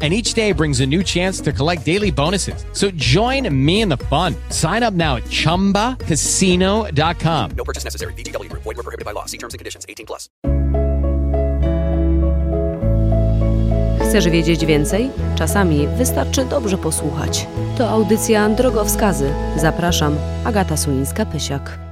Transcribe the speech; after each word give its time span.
And 0.00 0.12
each 0.12 0.34
day 0.34 0.52
brings 0.52 0.78
a 0.80 0.86
new 0.86 1.02
chance 1.02 1.40
to 1.40 1.52
collect 1.52 1.84
daily 1.84 2.12
bonuses. 2.12 2.64
So 2.72 2.92
join 2.94 3.52
me 3.52 3.80
in 3.80 3.88
the 3.88 3.96
fun. 3.96 4.36
Sign 4.50 4.84
up 4.84 4.94
now 4.94 5.16
at 5.16 5.24
chumbacasino.com. 5.24 7.50
No 7.56 7.64
purchase 7.64 7.82
necessary. 7.82 8.12
VGW 8.14 8.48
Group. 8.48 8.62
Void 8.62 8.76
were 8.76 8.84
prohibited 8.84 9.04
by 9.04 9.10
law. 9.12 9.24
See 9.26 9.38
terms 9.38 9.54
and 9.54 9.58
conditions. 9.58 9.84
18 9.88 10.06
plus. 10.06 10.28
Chcesz 14.08 14.28
wiedzieć 14.28 14.66
więcej? 14.66 15.10
Czasami 15.34 15.88
wystarczy 15.88 16.44
dobrze 16.44 16.78
posłuchać. 16.78 17.46
To 17.78 17.90
audycja 17.90 18.48
Drogowskazy. 18.48 19.32
Zapraszam, 19.56 20.16
Agata 20.44 20.74
Sulińska-Pysiak. 20.74 21.87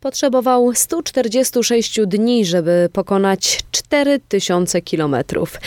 Potrzebował 0.00 0.74
146 0.74 2.00
dni, 2.06 2.44
żeby 2.44 2.88
pokonać 2.92 3.60
4000 3.70 4.80
kilometrów. 4.82 5.60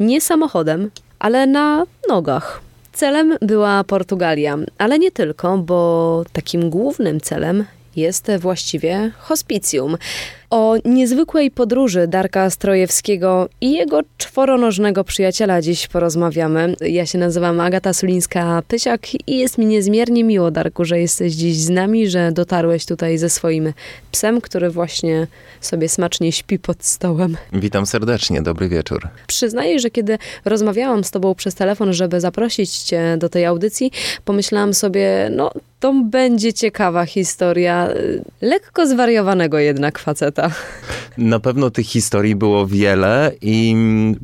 Nie 0.00 0.20
samochodem, 0.20 0.90
ale 1.18 1.46
na 1.46 1.86
nogach. 2.08 2.60
Celem 2.92 3.36
była 3.40 3.84
Portugalia, 3.84 4.58
ale 4.78 4.98
nie 4.98 5.10
tylko, 5.10 5.58
bo 5.58 6.24
takim 6.32 6.70
głównym 6.70 7.20
celem 7.20 7.64
jest 7.96 8.26
właściwie 8.38 9.10
hospicjum. 9.18 9.96
O 10.52 10.76
niezwykłej 10.84 11.50
podróży 11.50 12.06
Darka 12.08 12.50
Strojewskiego 12.50 13.48
i 13.60 13.72
jego 13.72 14.00
czworonożnego 14.18 15.04
przyjaciela 15.04 15.62
dziś 15.62 15.88
porozmawiamy. 15.88 16.74
Ja 16.80 17.06
się 17.06 17.18
nazywam 17.18 17.60
Agata 17.60 17.90
Sulińska-Pysiak 17.90 19.16
i 19.26 19.38
jest 19.38 19.58
mi 19.58 19.66
niezmiernie 19.66 20.24
miło, 20.24 20.50
Darku, 20.50 20.84
że 20.84 21.00
jesteś 21.00 21.32
dziś 21.32 21.56
z 21.56 21.70
nami, 21.70 22.08
że 22.08 22.32
dotarłeś 22.32 22.86
tutaj 22.86 23.18
ze 23.18 23.30
swoim 23.30 23.72
psem, 24.10 24.40
który 24.40 24.70
właśnie 24.70 25.26
sobie 25.60 25.88
smacznie 25.88 26.32
śpi 26.32 26.58
pod 26.58 26.84
stołem. 26.84 27.36
Witam 27.52 27.86
serdecznie, 27.86 28.42
dobry 28.42 28.68
wieczór. 28.68 29.08
Przyznaję, 29.26 29.78
że 29.78 29.90
kiedy 29.90 30.18
rozmawiałam 30.44 31.04
z 31.04 31.10
tobą 31.10 31.34
przez 31.34 31.54
telefon, 31.54 31.92
żeby 31.92 32.20
zaprosić 32.20 32.78
cię 32.78 33.16
do 33.18 33.28
tej 33.28 33.44
audycji, 33.44 33.90
pomyślałam 34.24 34.74
sobie, 34.74 35.30
no 35.36 35.50
to 35.80 35.92
będzie 36.04 36.52
ciekawa 36.52 37.06
historia 37.06 37.88
lekko 38.40 38.86
zwariowanego 38.86 39.58
jednak 39.58 39.98
faceta. 39.98 40.41
Na 41.18 41.40
pewno 41.40 41.70
tych 41.70 41.86
historii 41.86 42.36
było 42.36 42.66
wiele 42.66 43.32
i 43.40 43.76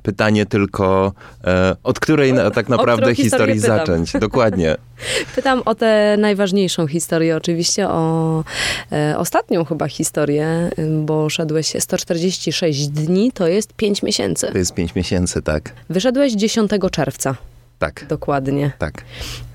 pytanie 0.02 0.46
tylko, 0.46 1.12
e, 1.44 1.76
od 1.82 2.00
której 2.00 2.32
tak 2.54 2.68
naprawdę 2.78 3.14
historii 3.14 3.58
zacząć. 3.58 4.12
Dokładnie. 4.12 4.76
Pytam 5.36 5.62
o 5.64 5.74
tę 5.74 6.16
najważniejszą 6.18 6.86
historię, 6.86 7.36
oczywiście 7.36 7.88
o 7.88 8.44
e, 8.92 9.18
ostatnią 9.18 9.64
chyba 9.64 9.88
historię, 9.88 10.70
bo 11.02 11.30
szedłeś 11.30 11.72
146 11.78 12.88
dni, 12.88 13.32
to 13.32 13.48
jest 13.48 13.72
5 13.72 14.02
miesięcy. 14.02 14.48
To 14.52 14.58
jest 14.58 14.74
5 14.74 14.94
miesięcy, 14.94 15.42
tak. 15.42 15.72
Wyszedłeś 15.90 16.32
10 16.32 16.70
czerwca. 16.92 17.34
Tak. 17.78 18.04
Dokładnie. 18.08 18.72
Tak. 18.78 19.04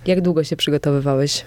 Jak 0.06 0.22
długo 0.22 0.44
się 0.44 0.56
przygotowywałeś 0.56 1.46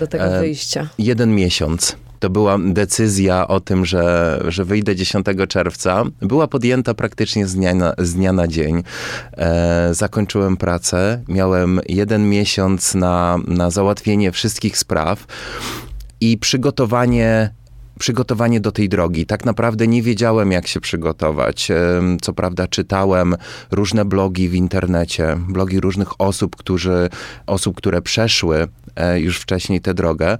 do 0.00 0.06
tego 0.06 0.24
E, 0.24 0.40
wyjścia? 0.40 0.88
Jeden 0.98 1.34
miesiąc. 1.34 1.96
To 2.18 2.30
była 2.30 2.58
decyzja 2.58 3.48
o 3.48 3.60
tym, 3.60 3.84
że, 3.86 4.40
że 4.48 4.64
wyjdę 4.64 4.96
10 4.96 5.26
czerwca. 5.48 6.04
Była 6.20 6.48
podjęta 6.48 6.94
praktycznie 6.94 7.46
z 7.46 7.54
dnia 7.54 7.74
na, 7.74 7.94
z 7.98 8.14
dnia 8.14 8.32
na 8.32 8.48
dzień. 8.48 8.82
E, 9.32 9.88
zakończyłem 9.94 10.56
pracę. 10.56 11.22
Miałem 11.28 11.80
jeden 11.88 12.28
miesiąc 12.28 12.94
na, 12.94 13.38
na 13.46 13.70
załatwienie 13.70 14.32
wszystkich 14.32 14.78
spraw 14.78 15.26
i 16.20 16.38
przygotowanie 16.38 17.50
przygotowanie 17.98 18.60
do 18.60 18.72
tej 18.72 18.88
drogi. 18.88 19.26
Tak 19.26 19.44
naprawdę 19.44 19.86
nie 19.86 20.02
wiedziałem, 20.02 20.52
jak 20.52 20.66
się 20.66 20.80
przygotować. 20.80 21.68
Co 22.22 22.32
prawda 22.32 22.66
czytałem 22.66 23.36
różne 23.70 24.04
blogi 24.04 24.48
w 24.48 24.54
internecie, 24.54 25.36
blogi 25.48 25.80
różnych 25.80 26.20
osób, 26.20 26.56
którzy, 26.56 27.08
osób, 27.46 27.76
które 27.76 28.02
przeszły 28.02 28.68
e, 28.96 29.20
już 29.20 29.38
wcześniej 29.38 29.80
tę 29.80 29.94
drogę. 29.94 30.38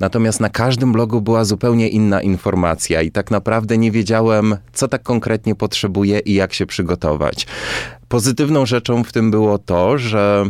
Natomiast 0.00 0.40
na 0.40 0.48
każdym 0.48 0.92
blogu 0.92 1.20
była 1.20 1.44
zupełnie 1.44 1.88
inna 1.88 2.22
informacja 2.22 3.02
i 3.02 3.10
tak 3.10 3.30
naprawdę 3.30 3.78
nie 3.78 3.90
wiedziałem, 3.90 4.56
co 4.72 4.88
tak 4.88 5.02
konkretnie 5.02 5.54
potrzebuję 5.54 6.18
i 6.18 6.34
jak 6.34 6.52
się 6.52 6.66
przygotować. 6.66 7.46
Pozytywną 8.08 8.66
rzeczą 8.66 9.04
w 9.04 9.12
tym 9.12 9.30
było 9.30 9.58
to, 9.58 9.98
że 9.98 10.44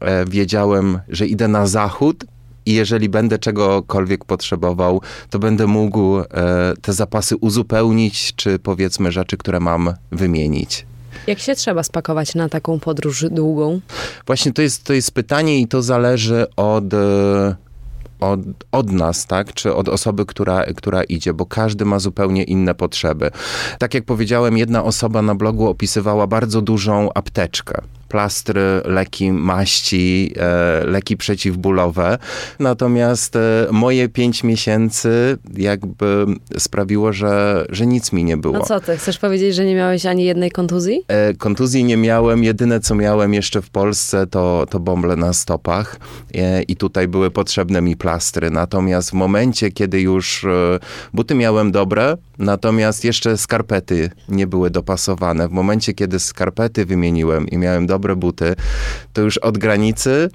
e, 0.00 0.24
wiedziałem, 0.24 0.98
że 1.08 1.26
idę 1.26 1.48
na 1.48 1.66
zachód, 1.66 2.24
i 2.66 2.74
jeżeli 2.74 3.08
będę 3.08 3.38
czegokolwiek 3.38 4.24
potrzebował, 4.24 5.00
to 5.30 5.38
będę 5.38 5.66
mógł 5.66 6.18
e, 6.18 6.24
te 6.82 6.92
zapasy 6.92 7.36
uzupełnić, 7.36 8.32
czy 8.36 8.58
powiedzmy 8.58 9.12
rzeczy, 9.12 9.36
które 9.36 9.60
mam 9.60 9.94
wymienić. 10.12 10.86
Jak 11.26 11.38
się 11.38 11.54
trzeba 11.54 11.82
spakować 11.82 12.34
na 12.34 12.48
taką 12.48 12.80
podróż 12.80 13.24
długą? 13.30 13.80
Właśnie 14.26 14.52
to 14.52 14.62
jest, 14.62 14.84
to 14.84 14.92
jest 14.92 15.10
pytanie 15.10 15.60
i 15.60 15.68
to 15.68 15.82
zależy 15.82 16.46
od, 16.56 16.94
e, 16.94 17.56
od, 18.20 18.40
od 18.72 18.92
nas, 18.92 19.26
tak? 19.26 19.54
Czy 19.54 19.74
od 19.74 19.88
osoby, 19.88 20.26
która, 20.26 20.64
która 20.76 21.02
idzie, 21.02 21.34
bo 21.34 21.46
każdy 21.46 21.84
ma 21.84 21.98
zupełnie 21.98 22.44
inne 22.44 22.74
potrzeby. 22.74 23.30
Tak 23.78 23.94
jak 23.94 24.04
powiedziałem, 24.04 24.58
jedna 24.58 24.84
osoba 24.84 25.22
na 25.22 25.34
blogu 25.34 25.68
opisywała 25.68 26.26
bardzo 26.26 26.62
dużą 26.62 27.12
apteczkę. 27.14 27.82
Plastry, 28.08 28.60
leki, 28.84 29.32
maści, 29.32 30.32
e, 30.36 30.84
leki 30.86 31.16
przeciwbólowe. 31.16 32.18
Natomiast 32.58 33.36
e, 33.36 33.66
moje 33.70 34.08
pięć 34.08 34.44
miesięcy 34.44 35.38
jakby 35.56 36.26
sprawiło, 36.58 37.12
że, 37.12 37.66
że 37.68 37.86
nic 37.86 38.12
mi 38.12 38.24
nie 38.24 38.36
było. 38.36 38.58
No 38.58 38.64
co 38.64 38.80
ty, 38.80 38.96
chcesz 38.96 39.18
powiedzieć, 39.18 39.54
że 39.54 39.64
nie 39.64 39.74
miałeś 39.74 40.06
ani 40.06 40.24
jednej 40.24 40.50
kontuzji? 40.50 41.04
E, 41.08 41.34
Kontuzji 41.34 41.84
nie 41.84 41.96
miałem. 41.96 42.44
Jedyne, 42.44 42.80
co 42.80 42.94
miałem 42.94 43.34
jeszcze 43.34 43.62
w 43.62 43.70
Polsce, 43.70 44.26
to, 44.26 44.66
to 44.70 44.80
bąble 44.80 45.16
na 45.16 45.32
stopach. 45.32 46.00
I 46.68 46.76
tutaj 46.76 47.08
były 47.08 47.30
potrzebne 47.30 47.80
mi 47.80 47.96
plastry. 47.96 48.50
Natomiast 48.50 49.10
w 49.10 49.12
momencie, 49.12 49.70
kiedy 49.70 50.00
już 50.00 50.46
buty 51.14 51.34
miałem 51.34 51.72
dobre, 51.72 52.16
natomiast 52.38 53.04
jeszcze 53.04 53.36
skarpety 53.36 54.10
nie 54.28 54.46
były 54.46 54.70
dopasowane. 54.70 55.48
W 55.48 55.52
momencie, 55.52 55.92
kiedy 55.92 56.20
skarpety 56.20 56.84
wymieniłem 56.86 57.48
i 57.48 57.58
miałem 57.58 57.86
dobre 57.86 58.05
buty, 58.14 58.54
to 59.12 59.20
już 59.22 59.38
od 59.38 59.58
granicy 59.58 60.30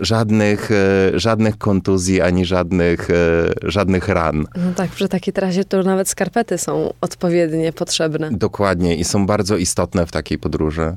żadnych, 0.00 0.70
e, 0.70 1.18
żadnych 1.18 1.58
kontuzji 1.58 2.20
ani 2.20 2.44
żadnych, 2.44 3.10
e, 3.10 3.14
żadnych 3.62 4.08
ran. 4.08 4.46
No 4.56 4.72
tak, 4.76 4.90
przy 4.90 5.08
takiej 5.08 5.34
trasie 5.34 5.64
to 5.64 5.82
nawet 5.82 6.08
skarpety 6.08 6.58
są 6.58 6.92
odpowiednie 7.00 7.72
potrzebne. 7.72 8.30
Dokładnie 8.32 8.96
i 8.96 9.04
są 9.04 9.26
bardzo 9.26 9.56
istotne 9.56 10.06
w 10.06 10.12
takiej 10.12 10.38
podróży. 10.38 10.94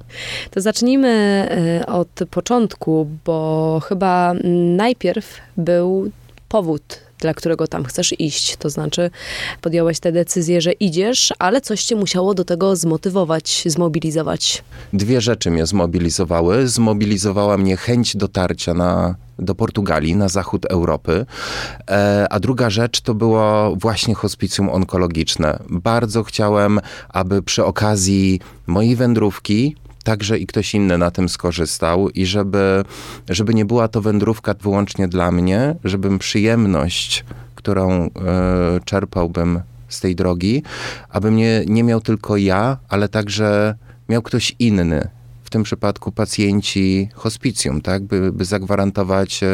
To 0.51 0.61
zacznijmy 0.61 1.47
y, 1.81 1.85
od 1.85 2.19
początku, 2.31 3.07
bo 3.25 3.81
chyba 3.87 4.33
najpierw 4.75 5.37
był 5.57 6.11
powód, 6.49 7.08
dla 7.19 7.33
którego 7.33 7.67
tam 7.67 7.83
chcesz 7.83 8.19
iść. 8.19 8.57
To 8.57 8.69
znaczy, 8.69 9.11
podjąłeś 9.61 9.99
tę 9.99 10.11
decyzję, 10.11 10.61
że 10.61 10.71
idziesz, 10.71 11.33
ale 11.39 11.61
coś 11.61 11.83
cię 11.83 11.95
musiało 11.95 12.33
do 12.33 12.45
tego 12.45 12.75
zmotywować, 12.75 13.63
zmobilizować. 13.65 14.63
Dwie 14.93 15.21
rzeczy 15.21 15.51
mnie 15.51 15.65
zmobilizowały. 15.65 16.67
Zmobilizowała 16.67 17.57
mnie 17.57 17.77
chęć 17.77 18.17
dotarcia 18.17 18.73
na, 18.73 19.15
do 19.39 19.55
Portugalii, 19.55 20.15
na 20.15 20.29
zachód 20.29 20.65
Europy. 20.65 21.25
E, 21.89 22.27
a 22.29 22.39
druga 22.39 22.69
rzecz 22.69 23.01
to 23.01 23.13
było 23.13 23.75
właśnie 23.75 24.13
hospicjum 24.13 24.69
onkologiczne. 24.69 25.59
Bardzo 25.69 26.23
chciałem, 26.23 26.79
aby 27.09 27.41
przy 27.43 27.65
okazji 27.65 28.39
mojej 28.67 28.95
wędrówki 28.95 29.75
także 30.03 30.37
i 30.37 30.47
ktoś 30.47 30.75
inny 30.75 30.97
na 30.97 31.11
tym 31.11 31.29
skorzystał 31.29 32.09
i 32.09 32.25
żeby, 32.25 32.83
żeby 33.29 33.53
nie 33.53 33.65
była 33.65 33.87
to 33.87 34.01
wędrówka 34.01 34.53
wyłącznie 34.61 35.07
dla 35.07 35.31
mnie, 35.31 35.75
żebym 35.83 36.19
przyjemność, 36.19 37.25
którą 37.55 37.91
e, 37.91 38.09
czerpałbym 38.85 39.59
z 39.89 39.99
tej 39.99 40.15
drogi, 40.15 40.63
abym 41.09 41.35
nie, 41.35 41.63
nie 41.67 41.83
miał 41.83 42.01
tylko 42.01 42.37
ja, 42.37 42.77
ale 42.89 43.09
także 43.09 43.75
miał 44.09 44.21
ktoś 44.21 44.55
inny. 44.59 45.09
W 45.43 45.49
tym 45.49 45.63
przypadku 45.63 46.11
pacjenci 46.11 47.09
hospicjum, 47.13 47.81
tak, 47.81 48.03
by, 48.03 48.31
by 48.31 48.45
zagwarantować 48.45 49.43
e, 49.43 49.47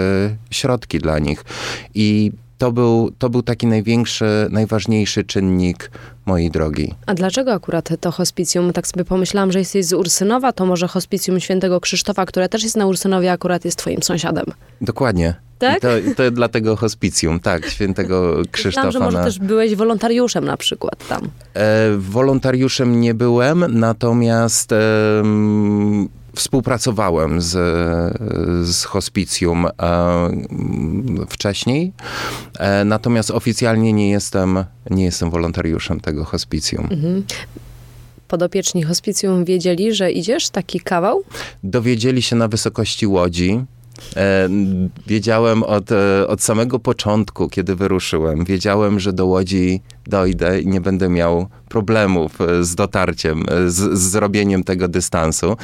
środki 0.52 1.00
dla 1.00 1.20
nich. 1.20 1.46
I 1.94 2.32
to 2.58 2.72
był, 2.72 3.12
to 3.20 3.30
był 3.30 3.44
taki 3.44 3.68
największy, 3.68 4.48
najważniejszy 4.50 5.24
czynnik 5.24 5.92
mojej 6.26 6.52
drogi. 6.52 6.94
A 7.06 7.14
dlaczego 7.14 7.54
akurat 7.54 7.90
to 8.02 8.12
hospicjum? 8.12 8.74
Tak 8.74 8.88
sobie 8.88 9.06
pomyślałam, 9.06 9.52
że 9.52 9.60
jesteś 9.60 9.86
z 9.86 9.94
Ursynowa, 9.94 10.52
to 10.52 10.66
może 10.66 10.88
hospicjum 10.88 11.40
świętego 11.40 11.80
Krzysztofa, 11.80 12.26
które 12.26 12.50
też 12.50 12.64
jest 12.64 12.76
na 12.76 12.86
Ursynowie, 12.86 13.32
akurat 13.32 13.66
jest 13.66 13.78
twoim 13.78 14.04
sąsiadem. 14.04 14.46
Dokładnie. 14.82 15.36
Tak? 15.60 15.78
I 15.78 15.82
to, 15.82 15.88
to 16.16 16.32
dlatego 16.32 16.76
hospicjum, 16.76 17.40
tak, 17.40 17.66
świętego 17.70 18.36
Krzysztofa. 18.52 18.88
Myślałam, 18.88 18.92
że 18.92 19.00
może 19.00 19.18
na- 19.18 19.24
też 19.24 19.40
byłeś 19.40 19.76
wolontariuszem 19.76 20.46
na 20.46 20.58
przykład 20.58 21.08
tam. 21.08 21.30
E, 21.54 21.90
wolontariuszem 21.98 23.02
nie 23.02 23.14
byłem, 23.14 23.66
natomiast 23.80 24.72
em, 24.72 26.10
współpracowałem 26.36 27.42
z, 27.42 27.52
z 28.68 28.84
hospicjum 28.84 29.66
e, 29.66 29.72
wcześniej, 31.30 31.92
e, 32.60 32.86
natomiast 32.86 33.32
oficjalnie 33.32 33.94
nie 33.94 34.10
jestem, 34.10 34.66
nie 34.90 35.04
jestem 35.04 35.30
wolontariuszem 35.30 36.00
tego 36.00 36.26
hospicjum. 36.26 36.90
Podopieczni 38.28 38.84
hospicjum 38.84 39.46
wiedzieli, 39.46 39.94
że 39.94 40.12
idziesz 40.12 40.50
taki 40.50 40.80
kawał? 40.80 41.24
Dowiedzieli 41.64 42.22
się 42.22 42.36
na 42.36 42.48
wysokości 42.48 43.08
łodzi. 43.08 43.66
E, 44.16 44.50
wiedziałem 45.08 45.64
od, 45.64 45.92
e, 45.92 46.28
od 46.28 46.44
samego 46.44 46.80
początku, 46.80 47.50
kiedy 47.50 47.76
wyruszyłem, 47.76 48.46
wiedziałem, 48.46 49.00
że 49.00 49.14
do 49.14 49.26
Łodzi 49.26 49.82
dojdę 50.08 50.62
i 50.62 50.68
nie 50.68 50.82
będę 50.82 51.10
miał 51.10 51.48
problemów 51.70 52.42
e, 52.42 52.64
z 52.64 52.76
dotarciem, 52.76 53.44
z, 53.68 54.00
z 54.00 54.12
zrobieniem 54.12 54.64
tego 54.64 54.88
dystansu. 54.88 55.58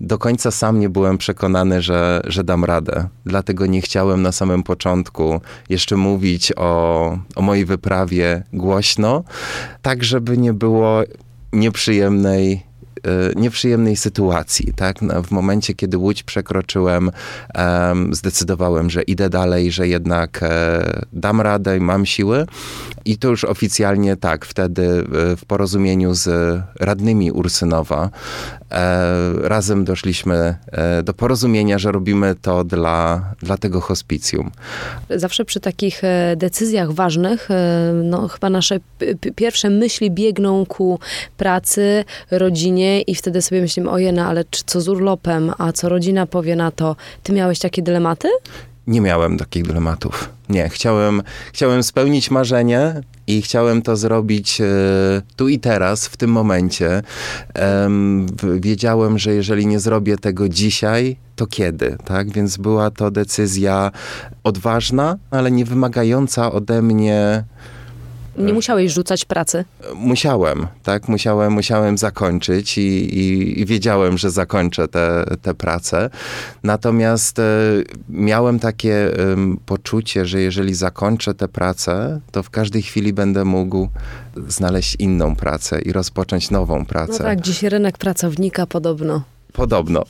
Do 0.00 0.18
końca 0.18 0.50
sam 0.50 0.80
nie 0.80 0.88
byłem 0.88 1.18
przekonany, 1.18 1.82
że, 1.82 2.20
że 2.24 2.44
dam 2.44 2.64
radę. 2.64 3.08
Dlatego 3.26 3.66
nie 3.66 3.80
chciałem 3.80 4.22
na 4.22 4.32
samym 4.32 4.62
początku 4.62 5.40
jeszcze 5.68 5.96
mówić 5.96 6.52
o, 6.56 7.18
o 7.36 7.42
mojej 7.42 7.64
wyprawie 7.64 8.42
głośno, 8.52 9.24
tak 9.82 10.04
żeby 10.04 10.38
nie 10.38 10.52
było 10.52 11.02
nieprzyjemnej 11.52 12.67
nieprzyjemnej 13.36 13.96
sytuacji, 13.96 14.72
tak? 14.76 14.98
W 15.24 15.30
momencie, 15.30 15.74
kiedy 15.74 15.98
Łódź 15.98 16.22
przekroczyłem, 16.22 17.10
em, 17.54 18.14
zdecydowałem, 18.14 18.90
że 18.90 19.02
idę 19.02 19.30
dalej, 19.30 19.72
że 19.72 19.88
jednak 19.88 20.40
e, 20.42 21.02
dam 21.12 21.40
radę 21.40 21.76
i 21.76 21.80
mam 21.80 22.06
siły. 22.06 22.46
I 23.04 23.18
to 23.18 23.28
już 23.28 23.44
oficjalnie 23.44 24.16
tak, 24.16 24.44
wtedy 24.44 25.04
e, 25.32 25.36
w 25.36 25.44
porozumieniu 25.44 26.14
z 26.14 26.60
radnymi 26.80 27.32
Ursynowa 27.32 28.10
e, 28.67 28.67
razem 29.42 29.84
doszliśmy 29.84 30.56
e, 30.72 31.02
do 31.02 31.14
porozumienia, 31.14 31.78
że 31.78 31.92
robimy 31.92 32.34
to 32.42 32.64
dla, 32.64 33.24
dla 33.42 33.56
tego 33.56 33.80
hospicjum. 33.80 34.50
Zawsze 35.10 35.44
przy 35.44 35.60
takich 35.60 36.04
e, 36.04 36.34
decyzjach 36.36 36.92
ważnych, 36.92 37.50
e, 37.50 37.92
no 38.04 38.28
chyba 38.28 38.50
nasze 38.50 38.80
pierwsze 39.36 39.70
myśli 39.70 40.10
biegną 40.10 40.66
ku 40.66 41.00
pracy, 41.36 42.04
rodzinie 42.30 43.00
i 43.02 43.14
wtedy 43.14 43.42
sobie 43.42 43.60
myślimy, 43.60 43.90
ojej, 43.90 44.12
no 44.12 44.26
ale 44.26 44.44
czy 44.44 44.62
co 44.66 44.80
z 44.80 44.88
urlopem, 44.88 45.52
a 45.58 45.72
co 45.72 45.88
rodzina 45.88 46.26
powie 46.26 46.56
na 46.56 46.70
to? 46.70 46.96
Ty 47.22 47.32
miałeś 47.32 47.58
takie 47.58 47.82
dylematy? 47.82 48.28
Nie 48.88 49.00
miałem 49.00 49.38
takich 49.38 49.66
dylematów. 49.66 50.28
Nie, 50.48 50.68
chciałem, 50.68 51.22
chciałem 51.52 51.82
spełnić 51.82 52.30
marzenie 52.30 53.00
i 53.26 53.42
chciałem 53.42 53.82
to 53.82 53.96
zrobić 53.96 54.60
e, 54.60 54.64
tu 55.36 55.48
i 55.48 55.58
teraz, 55.58 56.06
w 56.06 56.16
tym 56.16 56.30
momencie. 56.30 57.02
Wiedziałem, 58.60 59.18
że 59.18 59.34
jeżeli 59.34 59.66
nie 59.66 59.80
zrobię 59.80 60.18
tego 60.18 60.48
dzisiaj, 60.48 61.16
to 61.36 61.46
kiedy, 61.46 61.96
tak? 62.04 62.30
Więc 62.30 62.56
była 62.56 62.90
to 62.90 63.10
decyzja 63.10 63.90
odważna, 64.44 65.16
ale 65.30 65.50
nie 65.50 65.64
wymagająca 65.64 66.52
ode 66.52 66.82
mnie 66.82 67.44
Nie 68.38 68.52
musiałeś 68.52 68.92
rzucać 68.92 69.24
pracy. 69.24 69.64
musiałem, 69.94 70.66
tak? 70.82 71.08
Musiałem, 71.08 71.52
musiałem 71.52 71.98
zakończyć 71.98 72.78
i, 72.78 72.80
i, 73.18 73.60
i 73.60 73.66
wiedziałem, 73.66 74.18
że 74.18 74.30
zakończę 74.30 74.88
tę 74.88 75.24
te, 75.28 75.36
te 75.36 75.54
pracę. 75.54 76.10
Natomiast 76.62 77.38
e, 77.38 77.42
miałem 78.08 78.58
takie 78.58 79.10
poczucie, 79.66 80.26
że 80.26 80.40
jeżeli 80.40 80.74
zakończę 80.74 81.34
tę 81.34 81.48
pracę, 81.48 82.20
to 82.32 82.42
w 82.42 82.50
każdej 82.50 82.82
chwili 82.82 83.12
będę 83.12 83.44
mógł 83.44 83.88
znaleźć 84.48 84.96
inną 84.98 85.36
pracę 85.36 85.80
i 85.80 85.92
rozpocząć 85.92 86.50
nową 86.50 86.78
No 86.78 86.84
pracę. 86.84 87.24
tak, 87.24 87.40
dziś 87.40 87.62
rynek 87.62 87.98
pracownika 87.98 88.66
podobno. 88.66 89.22
Podobno. 89.58 90.04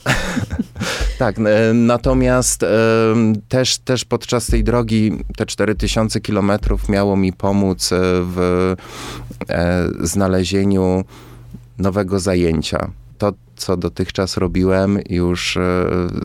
tak, 1.19 1.39
e, 1.39 1.75
natomiast 1.75 2.63
e, 2.63 2.69
też, 3.49 3.79
też 3.79 4.05
podczas 4.05 4.47
tej 4.47 4.65
drogi 4.65 5.25
te 5.37 5.47
4000 5.47 6.21
kilometrów 6.21 6.89
miało 6.89 7.17
mi 7.17 7.33
pomóc 7.33 7.93
e, 7.93 7.97
w 8.03 8.75
znalezieniu 10.01 11.05
nowego 11.79 12.21
zajęcia. 12.21 12.91
To, 13.19 13.33
co 13.57 13.77
dotychczas 13.77 14.37
robiłem, 14.37 14.99
już 15.11 15.59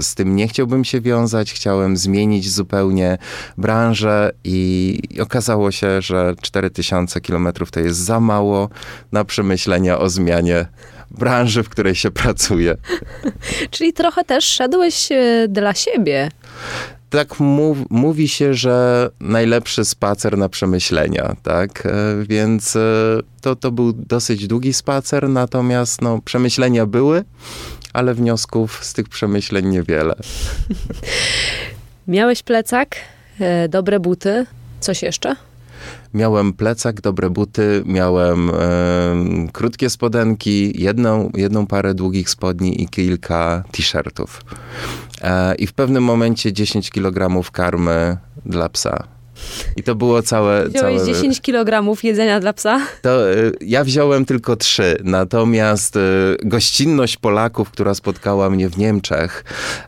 z 0.01 0.15
tym 0.15 0.35
nie 0.35 0.47
chciałbym 0.47 0.83
się 0.85 1.01
wiązać, 1.01 1.53
chciałem 1.53 1.97
zmienić 1.97 2.51
zupełnie 2.51 3.17
branżę 3.57 4.31
i, 4.43 4.99
i 5.09 5.21
okazało 5.21 5.71
się, 5.71 6.01
że 6.01 6.35
4000 6.41 7.21
kilometrów 7.21 7.71
to 7.71 7.79
jest 7.79 7.99
za 7.99 8.19
mało 8.19 8.69
na 9.11 9.25
przemyślenia 9.25 9.99
o 9.99 10.09
zmianie 10.09 10.65
branży, 11.13 11.63
w 11.63 11.69
której 11.69 11.95
się 11.95 12.11
pracuje. 12.11 12.77
Czyli 13.71 13.93
trochę 13.93 14.23
też 14.23 14.45
szedłeś 14.45 15.11
e, 15.11 15.45
dla 15.49 15.73
siebie. 15.73 16.29
Tak 17.09 17.39
mów, 17.39 17.77
mówi 17.89 18.27
się, 18.27 18.53
że 18.53 19.09
najlepszy 19.19 19.85
spacer 19.85 20.37
na 20.37 20.49
przemyślenia, 20.49 21.35
tak? 21.43 21.85
E, 21.85 21.91
Więc 22.29 22.75
e, 22.75 22.79
to, 23.41 23.55
to 23.55 23.71
był 23.71 23.93
dosyć 23.93 24.47
długi 24.47 24.73
spacer, 24.73 25.29
natomiast 25.29 26.01
no, 26.01 26.21
przemyślenia 26.25 26.85
były, 26.85 27.23
ale 27.93 28.13
wniosków 28.13 28.85
z 28.85 28.93
tych 28.93 29.09
przemyśleń 29.09 29.67
niewiele. 29.67 30.15
Miałeś 32.07 32.43
plecak, 32.43 32.95
dobre 33.69 33.99
buty, 33.99 34.45
coś 34.79 35.01
jeszcze? 35.01 35.35
Miałem 36.13 36.53
plecak, 36.53 37.01
dobre 37.01 37.29
buty, 37.29 37.83
miałem 37.85 38.49
e, 38.49 38.53
krótkie 39.51 39.89
spodenki, 39.89 40.81
jedną, 40.81 41.31
jedną 41.33 41.67
parę 41.67 41.93
długich 41.93 42.29
spodni 42.29 42.81
i 42.81 42.87
kilka 42.87 43.63
t-shirtów. 43.71 44.41
E, 45.21 45.55
I 45.55 45.67
w 45.67 45.73
pewnym 45.73 46.03
momencie 46.03 46.53
10 46.53 46.89
kg 46.89 47.51
karmy 47.51 48.17
dla 48.45 48.69
psa. 48.69 49.12
I 49.75 49.83
to 49.83 49.95
było 49.95 50.21
całe... 50.21 50.69
Wziąłeś 50.69 51.01
całe 51.01 51.13
10 51.13 51.41
kg 51.41 52.03
jedzenia 52.03 52.39
dla 52.39 52.53
psa? 52.53 52.79
To 53.01 53.31
e, 53.31 53.35
ja 53.61 53.83
wziąłem 53.83 54.25
tylko 54.25 54.55
trzy, 54.55 54.97
natomiast 55.03 55.97
e, 55.97 55.99
gościnność 56.43 57.17
Polaków, 57.17 57.71
która 57.71 57.93
spotkała 57.93 58.49
mnie 58.49 58.69
w 58.69 58.77
Niemczech, 58.77 59.43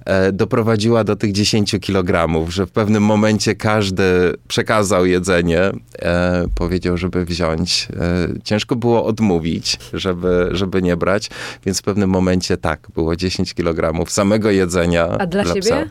e, 0.05 0.31
doprowadziła 0.31 1.03
do 1.03 1.15
tych 1.15 1.31
10 1.31 1.75
kilogramów, 1.81 2.53
że 2.53 2.65
w 2.65 2.71
pewnym 2.71 3.03
momencie 3.03 3.55
każdy 3.55 4.03
przekazał 4.47 5.05
jedzenie, 5.05 5.61
e, 5.99 6.45
powiedział, 6.55 6.97
żeby 6.97 7.25
wziąć. 7.25 7.87
E, 7.99 8.27
ciężko 8.43 8.75
było 8.75 9.05
odmówić, 9.05 9.79
żeby, 9.93 10.49
żeby 10.51 10.81
nie 10.81 10.97
brać, 10.97 11.29
więc 11.65 11.79
w 11.79 11.83
pewnym 11.83 12.09
momencie 12.09 12.57
tak, 12.57 12.87
było 12.93 13.15
10 13.15 13.53
kilogramów 13.53 14.11
samego 14.11 14.51
jedzenia 14.51 15.07
A 15.19 15.25
dla 15.25 15.45
siebie? 15.45 15.61
psa. 15.61 15.83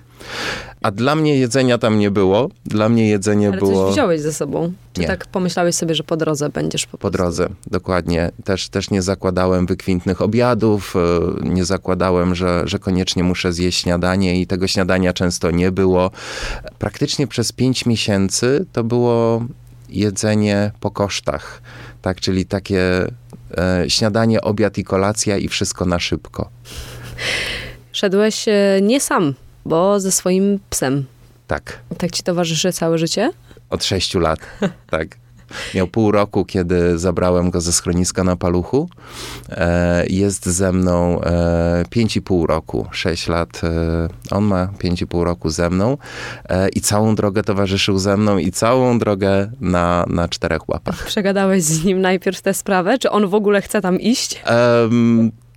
A 0.84 0.90
dla 0.90 1.14
mnie 1.14 1.36
jedzenia 1.36 1.78
tam 1.78 1.98
nie 1.98 2.10
było. 2.10 2.50
Dla 2.66 2.88
mnie 2.88 3.08
jedzenie 3.08 3.48
Ale 3.48 3.58
było... 3.58 3.84
coś 3.84 3.92
wziąłeś 3.92 4.20
ze 4.20 4.32
sobą? 4.32 4.72
Czy 4.92 5.00
Nie. 5.00 5.06
tak 5.06 5.26
pomyślałeś 5.26 5.74
sobie, 5.74 5.94
że 5.94 6.02
po 6.02 6.16
drodze 6.16 6.48
będziesz 6.48 6.86
po, 6.86 6.98
Po 6.98 7.10
drodze, 7.10 7.48
dokładnie. 7.66 8.30
Też, 8.44 8.68
też 8.68 8.90
nie 8.90 9.02
zakładałem 9.02 9.66
wykwintnych 9.66 10.22
obiadów, 10.22 10.94
e, 10.96 11.48
nie 11.48 11.64
zakładałem, 11.64 12.34
że, 12.34 12.62
że 12.64 12.78
koniecznie 12.78 13.22
muszę 13.22 13.52
zjeść 13.52 13.82
śniadanie 13.82 14.40
i 14.40 14.46
tego 14.46 14.66
śniadania 14.66 15.12
często 15.12 15.50
nie 15.50 15.72
było. 15.72 16.10
Praktycznie 16.78 17.26
przez 17.26 17.52
pięć 17.52 17.86
miesięcy 17.86 18.66
to 18.72 18.84
było 18.84 19.44
jedzenie 19.88 20.72
po 20.80 20.90
kosztach, 20.90 21.62
tak, 22.02 22.20
czyli 22.20 22.46
takie 22.46 23.06
e, 23.56 23.84
śniadanie, 23.88 24.40
obiad 24.40 24.78
i 24.78 24.84
kolacja 24.84 25.36
i 25.38 25.48
wszystko 25.48 25.84
na 25.84 25.98
szybko. 25.98 26.48
Szedłeś 27.92 28.48
e, 28.48 28.78
nie 28.82 29.00
sam, 29.00 29.34
bo 29.64 30.00
ze 30.00 30.12
swoim 30.12 30.58
psem. 30.70 31.04
Tak, 31.46 31.80
Tak 31.98 32.10
ci 32.10 32.22
towarzyszy 32.22 32.72
całe 32.72 32.98
życie? 32.98 33.30
od 33.70 33.84
sześciu 33.84 34.18
lat, 34.20 34.38
tak. 34.90 35.08
Miał 35.74 35.86
pół 35.86 36.12
roku, 36.12 36.44
kiedy 36.44 36.98
zabrałem 36.98 37.50
go 37.50 37.60
ze 37.60 37.72
schroniska 37.72 38.24
na 38.24 38.36
paluchu. 38.36 38.88
E, 39.50 40.06
jest 40.06 40.46
ze 40.46 40.72
mną 40.72 41.20
e, 41.22 41.84
pięć 41.90 42.16
i 42.16 42.22
pół 42.22 42.46
roku, 42.46 42.86
sześć 42.92 43.28
lat. 43.28 43.60
E, 43.64 44.08
on 44.30 44.44
ma 44.44 44.68
pięć 44.78 45.02
i 45.02 45.06
pół 45.06 45.24
roku 45.24 45.50
ze 45.50 45.70
mną 45.70 45.98
e, 46.48 46.68
i 46.68 46.80
całą 46.80 47.14
drogę 47.14 47.42
towarzyszył 47.42 47.98
ze 47.98 48.16
mną 48.16 48.38
i 48.38 48.52
całą 48.52 48.98
drogę 48.98 49.50
na, 49.60 50.04
na 50.08 50.28
czterech 50.28 50.68
łapach. 50.68 51.06
Przegadałeś 51.06 51.62
z 51.62 51.84
nim 51.84 52.00
najpierw 52.00 52.42
tę 52.42 52.54
sprawę? 52.54 52.98
Czy 52.98 53.10
on 53.10 53.26
w 53.26 53.34
ogóle 53.34 53.62
chce 53.62 53.80
tam 53.80 54.00
iść? 54.00 54.42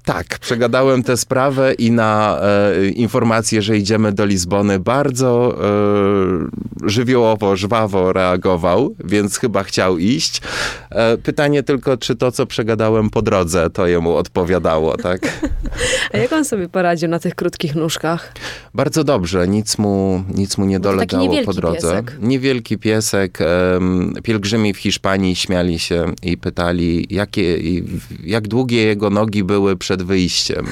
Tak, 0.07 0.39
przegadałem 0.39 1.03
tę 1.03 1.17
sprawę 1.17 1.73
i 1.73 1.91
na 1.91 2.39
e, 2.41 2.87
informację, 2.89 3.61
że 3.61 3.77
idziemy 3.77 4.11
do 4.11 4.25
Lizbony, 4.25 4.79
bardzo 4.79 5.57
e, 6.85 6.89
żywiołowo, 6.89 7.55
żwawo 7.55 8.13
reagował, 8.13 8.95
więc 9.03 9.37
chyba 9.37 9.63
chciał 9.63 9.97
iść. 9.97 10.41
E, 10.89 11.17
pytanie 11.17 11.63
tylko, 11.63 11.97
czy 11.97 12.15
to, 12.15 12.31
co 12.31 12.45
przegadałem 12.45 13.09
po 13.09 13.21
drodze, 13.21 13.69
to 13.69 13.87
jemu 13.87 14.15
odpowiadało, 14.15 14.97
tak? 14.97 15.21
A 16.13 16.17
jak 16.17 16.33
on 16.33 16.45
sobie 16.45 16.69
poradził 16.69 17.09
na 17.09 17.19
tych 17.19 17.35
krótkich 17.35 17.75
nóżkach? 17.75 18.33
Bardzo 18.73 19.03
dobrze, 19.03 19.47
nic 19.47 19.77
mu, 19.77 20.23
nic 20.33 20.57
mu 20.57 20.65
nie 20.65 20.79
dolegało 20.79 21.35
po 21.45 21.53
drodze. 21.53 21.77
piesek. 21.77 22.17
Niewielki 22.21 22.77
piesek. 22.77 23.39
Pielgrzymi 24.23 24.73
w 24.73 24.77
Hiszpanii 24.77 25.35
śmiali 25.35 25.79
się 25.79 26.05
i 26.23 26.37
pytali, 26.37 27.07
jakie, 27.09 27.57
jak 28.23 28.47
długie 28.47 28.83
jego 28.83 29.09
nogi 29.09 29.43
były 29.43 29.75
przed 29.77 29.96
wyjściem. 30.03 30.65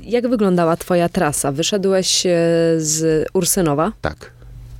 Jak 0.00 0.28
wyglądała 0.28 0.76
twoja 0.76 1.08
trasa? 1.08 1.52
Wyszedłeś 1.52 2.26
e, 2.26 2.30
z 2.78 3.26
Ursynowa 3.32 3.92
Tak, 4.00 4.30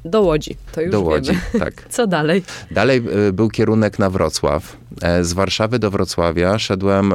do 0.05 0.23
Łodzi. 0.23 0.57
To 0.73 0.81
już 0.81 0.93
do 0.93 1.01
Łodzi. 1.01 1.31
wiemy. 1.31 1.65
Tak. 1.65 1.85
Co 1.91 2.07
dalej? 2.07 2.43
Dalej 2.71 3.03
e, 3.29 3.33
był 3.33 3.49
kierunek 3.51 3.99
na 3.99 4.11
Wrocław. 4.11 4.77
E, 5.03 5.25
Z 5.25 5.33
Warszawy 5.33 5.79
do 5.79 5.91
Wrocławia 5.91 6.59
szedłem 6.59 7.13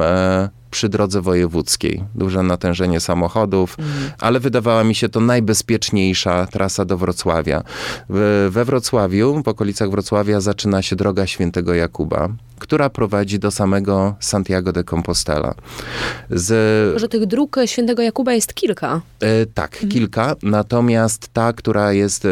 przy 0.70 0.88
drodze 0.88 1.20
wojewódzkiej. 1.20 2.04
Duże 2.14 2.42
natężenie 2.42 3.00
samochodów, 3.00 3.76
ale 4.20 4.40
wydawała 4.40 4.84
mi 4.84 4.94
się 4.94 5.08
to 5.08 5.20
najbezpieczniejsza 5.20 6.46
trasa 6.46 6.84
do 6.84 6.98
Wrocławia. 6.98 7.62
W, 8.08 8.48
we 8.52 8.64
Wrocławiu, 8.64 9.42
w 9.42 9.48
okolicach 9.48 9.90
Wrocławia 9.90 10.40
zaczyna 10.40 10.82
się 10.82 10.96
droga 10.96 11.26
Świętego 11.26 11.74
Jakuba, 11.74 12.28
która 12.58 12.90
prowadzi 12.90 13.38
do 13.38 13.50
samego 13.50 14.14
Santiago 14.20 14.72
de 14.72 14.84
Compostela. 14.84 15.54
Z, 16.30 17.00
Że 17.00 17.08
tych 17.08 17.26
dróg 17.26 17.56
Świętego 17.66 18.02
Jakuba 18.02 18.32
jest 18.32 18.54
kilka. 18.54 19.00
E, 19.20 19.46
tak, 19.46 19.84
kilka. 19.88 20.36
Natomiast 20.42 21.28
ta, 21.32 21.52
która 21.52 21.92
jest 21.92 22.24
e, 22.24 22.28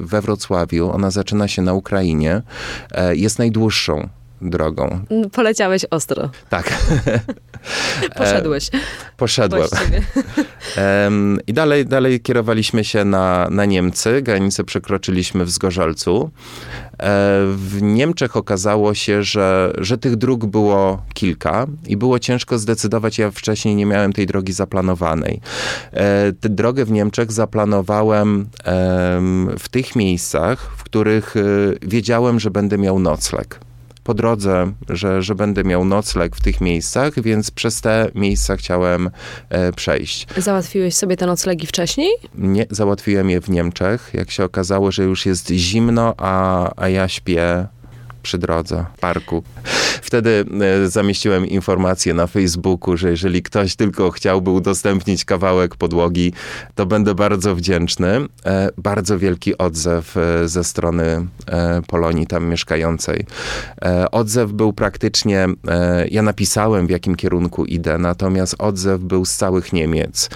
we 0.00 0.20
Wrocławiu, 0.20 0.90
ona 0.90 1.10
zaczyna 1.10 1.48
się 1.48 1.62
na 1.62 1.72
Ukrainie, 1.72 2.42
e, 2.90 3.16
jest 3.16 3.38
najdłuższą 3.38 4.08
drogą. 4.42 5.00
Poleciałeś 5.32 5.84
ostro. 5.90 6.30
Tak, 6.48 6.72
Poszedłeś. 8.18 8.70
poszedłem. 9.16 9.68
właściwie. 9.68 10.02
Em, 10.76 11.38
I 11.46 11.52
dalej, 11.52 11.86
dalej 11.86 12.20
kierowaliśmy 12.20 12.84
się 12.84 13.04
na, 13.04 13.48
na 13.50 13.64
Niemcy. 13.64 14.22
Granicę 14.22 14.64
przekroczyliśmy 14.64 15.44
w 15.44 15.50
Zgorzelcu. 15.50 16.30
E, 16.92 16.98
W 17.56 17.78
Niemczech 17.82 18.36
okazało 18.36 18.94
się, 18.94 19.22
że, 19.22 19.72
że 19.78 19.98
tych 19.98 20.16
dróg 20.16 20.46
było 20.46 21.02
kilka 21.14 21.66
i 21.86 21.96
było 21.96 22.18
ciężko 22.18 22.58
zdecydować. 22.58 23.18
Ja 23.18 23.30
wcześniej 23.30 23.74
nie 23.74 23.86
miałem 23.86 24.12
tej 24.12 24.26
drogi 24.26 24.52
zaplanowanej. 24.52 25.40
E, 25.92 26.32
Tę 26.32 26.48
drogę 26.48 26.84
w 26.84 26.90
Niemczech 26.90 27.32
zaplanowałem 27.32 28.46
em, 28.64 29.50
w 29.58 29.68
tych 29.68 29.96
miejscach, 29.96 30.70
w 30.76 30.82
których 30.84 31.36
e, 31.36 31.40
wiedziałem, 31.82 32.40
że 32.40 32.50
będę 32.50 32.78
miał 32.78 32.98
nocleg 32.98 33.60
po 34.04 34.14
drodze, 34.14 34.72
że, 34.88 35.22
że 35.22 35.34
będę 35.34 35.64
miał 35.64 35.84
nocleg 35.84 36.36
w 36.36 36.40
tych 36.40 36.60
miejscach, 36.60 37.22
więc 37.22 37.50
przez 37.50 37.80
te 37.80 38.10
miejsca 38.14 38.56
chciałem 38.56 39.10
e, 39.48 39.72
przejść. 39.72 40.26
Załatwiłeś 40.36 40.94
sobie 40.94 41.16
te 41.16 41.26
noclegi 41.26 41.66
wcześniej? 41.66 42.10
Nie, 42.34 42.66
załatwiłem 42.70 43.30
je 43.30 43.40
w 43.40 43.50
Niemczech. 43.50 44.10
Jak 44.14 44.30
się 44.30 44.44
okazało, 44.44 44.92
że 44.92 45.02
już 45.02 45.26
jest 45.26 45.50
zimno, 45.50 46.14
a, 46.16 46.70
a 46.76 46.88
ja 46.88 47.08
śpię 47.08 47.66
przy 48.24 48.38
drodze, 48.38 48.84
w 48.96 49.00
parku. 49.00 49.42
Wtedy 50.02 50.44
e, 50.84 50.88
zamieściłem 50.88 51.46
informację 51.46 52.14
na 52.14 52.26
Facebooku, 52.26 52.96
że 52.96 53.10
jeżeli 53.10 53.42
ktoś 53.42 53.76
tylko 53.76 54.10
chciałby 54.10 54.50
udostępnić 54.50 55.24
kawałek 55.24 55.76
podłogi, 55.76 56.32
to 56.74 56.86
będę 56.86 57.14
bardzo 57.14 57.54
wdzięczny. 57.54 58.20
E, 58.46 58.70
bardzo 58.78 59.18
wielki 59.18 59.58
odzew 59.58 60.16
e, 60.16 60.48
ze 60.48 60.64
strony 60.64 61.26
Polonii 61.86 62.26
tam 62.26 62.48
mieszkającej. 62.48 63.26
Odzew 64.12 64.52
był 64.52 64.72
praktycznie, 64.72 65.46
ja 66.10 66.22
napisałem 66.22 66.86
w 66.86 66.90
jakim 66.90 67.14
kierunku 67.14 67.64
idę, 67.64 67.98
natomiast 67.98 68.54
odzew 68.58 69.00
był 69.00 69.24
z 69.24 69.36
całych 69.36 69.72
Niemiec. 69.72 70.30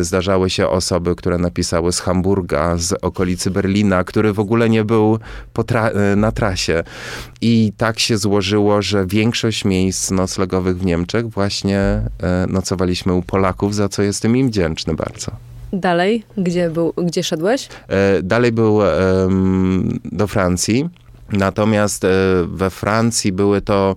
Zdarzały 0.00 0.50
się 0.50 0.68
osoby, 0.68 1.16
które 1.16 1.38
napisały 1.38 1.92
z 1.92 2.00
Hamburga, 2.00 2.76
z 2.76 2.92
okolicy 2.92 3.50
Berlina, 3.50 4.04
który 4.04 4.32
w 4.32 4.40
ogóle 4.40 4.70
nie 4.70 4.84
był 4.84 5.18
na 6.16 6.32
trasie. 6.32 6.84
I 7.40 7.72
tak 7.76 7.98
się 7.98 8.18
złożyło, 8.18 8.82
że 8.82 9.06
większość 9.06 9.64
miejsc 9.64 10.10
noclegowych 10.10 10.78
w 10.78 10.84
Niemczech 10.84 11.30
właśnie 11.30 11.78
e, 11.78 12.02
nocowaliśmy 12.48 13.14
u 13.14 13.22
Polaków, 13.22 13.74
za 13.74 13.88
co 13.88 14.02
jestem 14.02 14.36
im 14.36 14.48
wdzięczny 14.48 14.94
bardzo. 14.94 15.32
Dalej? 15.72 16.24
Gdzie, 16.36 16.70
był, 16.70 16.92
gdzie 16.96 17.22
szedłeś? 17.22 17.68
E, 17.88 18.22
Dalej 18.22 18.52
był 18.52 18.82
em, 18.86 20.00
do 20.04 20.26
Francji, 20.26 20.88
natomiast 21.32 22.04
e, 22.04 22.08
we 22.46 22.70
Francji 22.70 23.32
były 23.32 23.60
to 23.60 23.96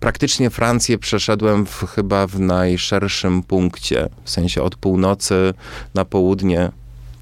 praktycznie 0.00 0.50
Francję 0.50 0.98
przeszedłem 0.98 1.66
w, 1.66 1.86
chyba 1.94 2.26
w 2.26 2.40
najszerszym 2.40 3.42
punkcie, 3.42 4.08
w 4.24 4.30
sensie 4.30 4.62
od 4.62 4.76
północy 4.76 5.54
na 5.94 6.04
południe, 6.04 6.70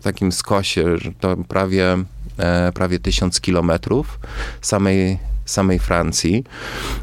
w 0.01 0.03
takim 0.03 0.33
skosie, 0.33 0.99
że 0.99 1.13
to 1.21 1.37
prawie, 1.49 1.97
prawie 2.75 2.99
tysiąc 2.99 3.41
kilometrów 3.41 4.21
samej 4.61 5.19
samej 5.49 5.79
Francji 5.79 6.45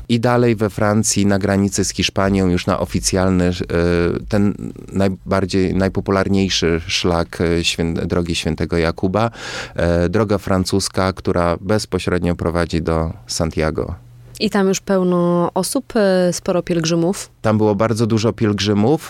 i 0.09 0.19
dalej 0.19 0.55
we 0.55 0.69
Francji 0.69 1.25
na 1.25 1.39
granicy 1.39 1.85
z 1.85 1.89
Hiszpanią 1.89 2.47
już 2.47 2.67
na 2.67 2.79
oficjalny, 2.79 3.45
e, 3.45 3.53
ten 4.29 4.53
najbardziej, 4.93 5.75
najpopularniejszy 5.75 6.81
szlak 6.87 7.41
e, 7.41 7.63
świę, 7.63 7.93
drogi 7.93 8.35
świętego 8.35 8.77
Jakuba, 8.77 9.31
e, 9.75 10.09
droga 10.09 10.37
francuska, 10.37 11.13
która 11.13 11.57
bezpośrednio 11.61 12.35
prowadzi 12.35 12.81
do 12.81 13.13
Santiago. 13.27 13.95
I 14.39 14.49
tam 14.49 14.67
już 14.67 14.79
pełno 14.79 15.51
osób, 15.53 15.93
sporo 16.31 16.63
pielgrzymów. 16.63 17.29
Tam 17.41 17.57
było 17.57 17.75
bardzo 17.75 18.07
dużo 18.07 18.33
pielgrzymów. 18.33 19.09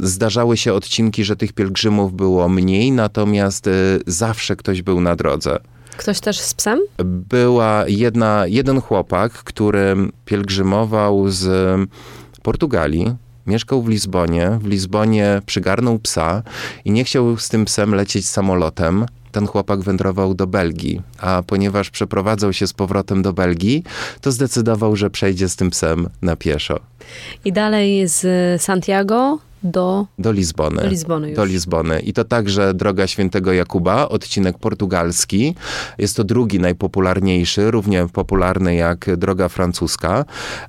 Zdarzały 0.00 0.56
się 0.56 0.72
odcinki, 0.72 1.24
że 1.24 1.36
tych 1.36 1.52
pielgrzymów 1.52 2.14
było 2.14 2.48
mniej, 2.48 2.92
natomiast 2.92 3.68
zawsze 4.06 4.56
ktoś 4.56 4.82
był 4.82 5.00
na 5.00 5.16
drodze. 5.16 5.58
Ktoś 5.96 6.20
też 6.20 6.40
z 6.40 6.54
psem? 6.54 6.80
była 7.04 7.84
jedna, 7.88 8.44
jeden 8.46 8.80
chłopak, 8.80 9.32
który 9.32 9.96
pielgrzymował 10.24 11.28
z 11.28 11.48
Portugalii. 12.42 13.14
Mieszkał 13.46 13.82
w 13.82 13.88
Lizbonie. 13.88 14.58
W 14.62 14.66
Lizbonie 14.66 15.42
przygarnął 15.46 15.98
psa 15.98 16.42
i 16.84 16.90
nie 16.90 17.04
chciał 17.04 17.36
z 17.36 17.48
tym 17.48 17.64
psem 17.64 17.94
lecieć 17.94 18.28
samolotem. 18.28 19.06
Ten 19.32 19.46
chłopak 19.46 19.80
wędrował 19.80 20.34
do 20.34 20.46
Belgii, 20.46 21.02
a 21.18 21.42
ponieważ 21.46 21.90
przeprowadzał 21.90 22.52
się 22.52 22.66
z 22.66 22.72
powrotem 22.72 23.22
do 23.22 23.32
Belgii, 23.32 23.84
to 24.20 24.32
zdecydował, 24.32 24.96
że 24.96 25.10
przejdzie 25.10 25.48
z 25.48 25.56
tym 25.56 25.70
psem 25.70 26.08
na 26.22 26.36
pieszo 26.36 26.80
I 27.44 27.52
dalej 27.52 28.08
z 28.08 28.62
Santiago 28.62 29.38
do, 29.64 30.06
do 30.18 30.32
Lizbony. 30.32 30.82
do 30.82 30.88
Lizbony 30.88 31.28
już. 31.28 31.36
do 31.36 31.44
Lizbony. 31.44 32.00
I 32.00 32.12
to 32.12 32.24
także 32.24 32.74
droga 32.74 33.06
świętego 33.06 33.52
Jakuba, 33.52 34.08
odcinek 34.08 34.58
portugalski. 34.58 35.54
Jest 35.98 36.16
to 36.16 36.24
drugi 36.24 36.60
najpopularniejszy, 36.60 37.70
równie 37.70 38.06
popularny 38.12 38.74
jak 38.74 39.16
droga 39.16 39.48
francuska. 39.48 40.24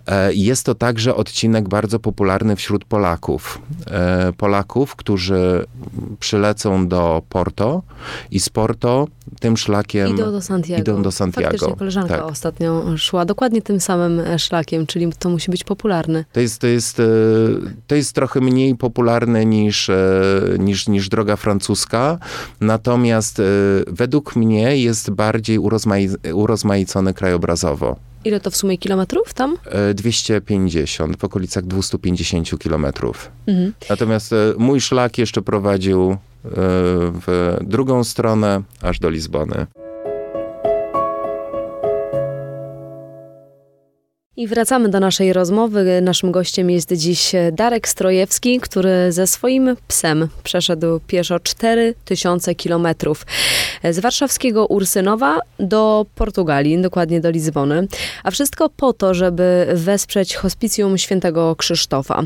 E, 0.07 0.33
Jest 0.33 0.65
to 0.65 0.75
także 0.75 1.15
odcinek 1.15 1.69
bardzo 1.69 1.99
popularny 1.99 2.55
wśród 2.55 2.85
Polaków. 2.85 3.59
E, 3.87 4.33
Polaków, 4.37 4.95
którzy 4.95 5.65
przylecą 6.19 6.87
do 6.87 7.21
Porto 7.29 7.81
i 8.31 8.39
z 8.39 8.49
Porto 8.49 9.07
tym 9.39 9.57
szlakiem 9.57 10.07
Idą 10.07 10.31
do 10.31 10.41
Santiago. 10.41 10.81
idą 10.81 11.01
do 11.03 11.11
Santiago. 11.11 11.49
Faktycznie 11.51 11.75
koleżanka 11.75 12.17
Tak. 12.17 12.25
ostatnio 12.25 12.97
szła 12.97 13.25
dokładnie 13.25 13.61
tym 13.61 13.79
samym 13.79 14.19
e, 14.19 14.39
szlakiem, 14.39 14.87
czyli 14.87 15.13
to 15.19 15.29
musi 15.29 15.51
być 15.51 15.63
popularny. 15.63 16.25
To 16.33 16.39
jest, 16.39 16.61
to 16.61 16.67
jest, 16.67 17.01
to 17.87 17.95
jest 17.95 18.13
trochę 18.13 18.41
mniej 18.41 18.75
popularne 18.87 19.45
niż, 19.45 19.89
e, 19.89 19.95
niż, 20.59 20.87
niż 20.87 21.09
droga 21.09 21.35
francuska, 21.35 22.17
natomiast 22.61 23.39
e, 23.39 23.43
według 23.87 24.35
mnie 24.35 24.77
jest 24.77 25.11
bardziej 25.11 25.59
urozmai- 25.59 26.33
urozmaicony 26.33 27.13
krajobrazowo. 27.13 27.95
Ile 28.25 28.39
to 28.39 28.51
w 28.51 28.55
sumie 28.55 28.77
kilometrów 28.77 29.33
tam? 29.33 29.57
E, 29.65 29.93
250, 29.93 31.17
w 31.17 31.23
okolicach 31.23 31.63
250 31.65 32.59
kilometrów. 32.59 33.31
Mhm. 33.47 33.73
Natomiast 33.89 34.33
e, 34.33 34.35
mój 34.57 34.81
szlak 34.81 35.17
jeszcze 35.17 35.41
prowadził 35.41 36.11
e, 36.11 36.17
w 37.25 37.57
drugą 37.61 38.03
stronę, 38.03 38.61
aż 38.81 38.99
do 38.99 39.09
Lizbony. 39.09 39.65
I 44.37 44.47
wracamy 44.47 44.89
do 44.89 44.99
naszej 44.99 45.33
rozmowy. 45.33 46.01
Naszym 46.01 46.31
gościem 46.31 46.69
jest 46.69 46.93
dziś 46.93 47.31
Darek 47.51 47.87
Strojewski, 47.87 48.59
który 48.59 49.11
ze 49.11 49.27
swoim 49.27 49.75
psem 49.87 50.27
przeszedł 50.43 50.99
pieszo 51.07 51.39
4000 51.39 52.55
kilometrów 52.55 53.25
z 53.91 53.99
warszawskiego 53.99 54.67
Ursynowa 54.67 55.39
do 55.59 56.05
Portugalii, 56.15 56.81
dokładnie 56.81 57.21
do 57.21 57.29
Lizbony. 57.29 57.87
A 58.23 58.31
wszystko 58.31 58.69
po 58.69 58.93
to, 58.93 59.13
żeby 59.13 59.67
wesprzeć 59.73 60.35
hospicjum 60.35 60.97
świętego 60.97 61.55
Krzysztofa. 61.55 62.23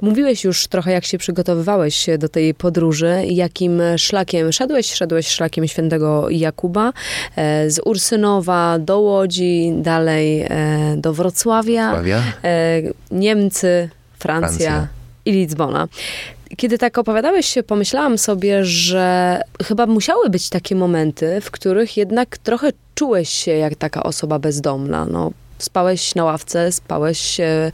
Mówiłeś 0.00 0.44
już 0.44 0.66
trochę, 0.66 0.92
jak 0.92 1.04
się 1.04 1.18
przygotowywałeś 1.18 2.06
do 2.18 2.28
tej 2.28 2.54
podróży, 2.54 3.22
jakim 3.26 3.82
szlakiem 3.96 4.52
szedłeś. 4.52 4.94
Szedłeś 4.94 5.28
szlakiem 5.28 5.68
świętego 5.68 6.30
Jakuba 6.30 6.92
e, 7.36 7.70
z 7.70 7.80
Ursynowa 7.84 8.78
do 8.78 9.00
Łodzi, 9.00 9.72
dalej 9.76 10.40
e, 10.40 10.94
do 10.96 11.12
Wrocławia. 11.12 11.47
Wrocławia. 11.48 12.22
E, 12.44 12.82
Niemcy, 13.10 13.88
Francja, 14.18 14.48
Francja. 14.58 14.88
i 15.24 15.32
Lizbona. 15.32 15.88
Kiedy 16.56 16.78
tak 16.78 16.98
opowiadałeś, 16.98 17.54
pomyślałam 17.66 18.18
sobie, 18.18 18.64
że 18.64 19.40
chyba 19.64 19.86
musiały 19.86 20.30
być 20.30 20.48
takie 20.48 20.74
momenty, 20.74 21.40
w 21.40 21.50
których 21.50 21.96
jednak 21.96 22.38
trochę 22.38 22.70
czułeś 22.94 23.28
się 23.28 23.50
jak 23.50 23.74
taka 23.74 24.02
osoba 24.02 24.38
bezdomna. 24.38 25.04
No, 25.04 25.30
spałeś 25.58 26.14
na 26.14 26.24
ławce, 26.24 26.72
spałeś 26.72 27.40
e, 27.40 27.70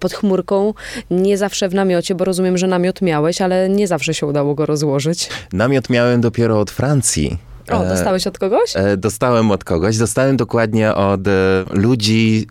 pod 0.00 0.12
chmurką, 0.12 0.74
nie 1.10 1.38
zawsze 1.38 1.68
w 1.68 1.74
namiocie, 1.74 2.14
bo 2.14 2.24
rozumiem, 2.24 2.58
że 2.58 2.66
namiot 2.66 3.02
miałeś, 3.02 3.40
ale 3.40 3.68
nie 3.68 3.86
zawsze 3.88 4.14
się 4.14 4.26
udało 4.26 4.54
go 4.54 4.66
rozłożyć. 4.66 5.28
Namiot 5.52 5.90
miałem 5.90 6.20
dopiero 6.20 6.60
od 6.60 6.70
Francji. 6.70 7.38
O, 7.70 7.84
E, 7.84 7.88
dostałeś 7.88 8.26
od 8.26 8.38
kogoś? 8.38 8.76
E, 8.76 8.96
Dostałem 8.96 9.50
od 9.50 9.64
kogoś. 9.64 9.96
Dostałem 9.98 10.36
dokładnie 10.36 10.94
od 10.94 11.28
e, 11.28 11.30
ludzi 11.70 12.46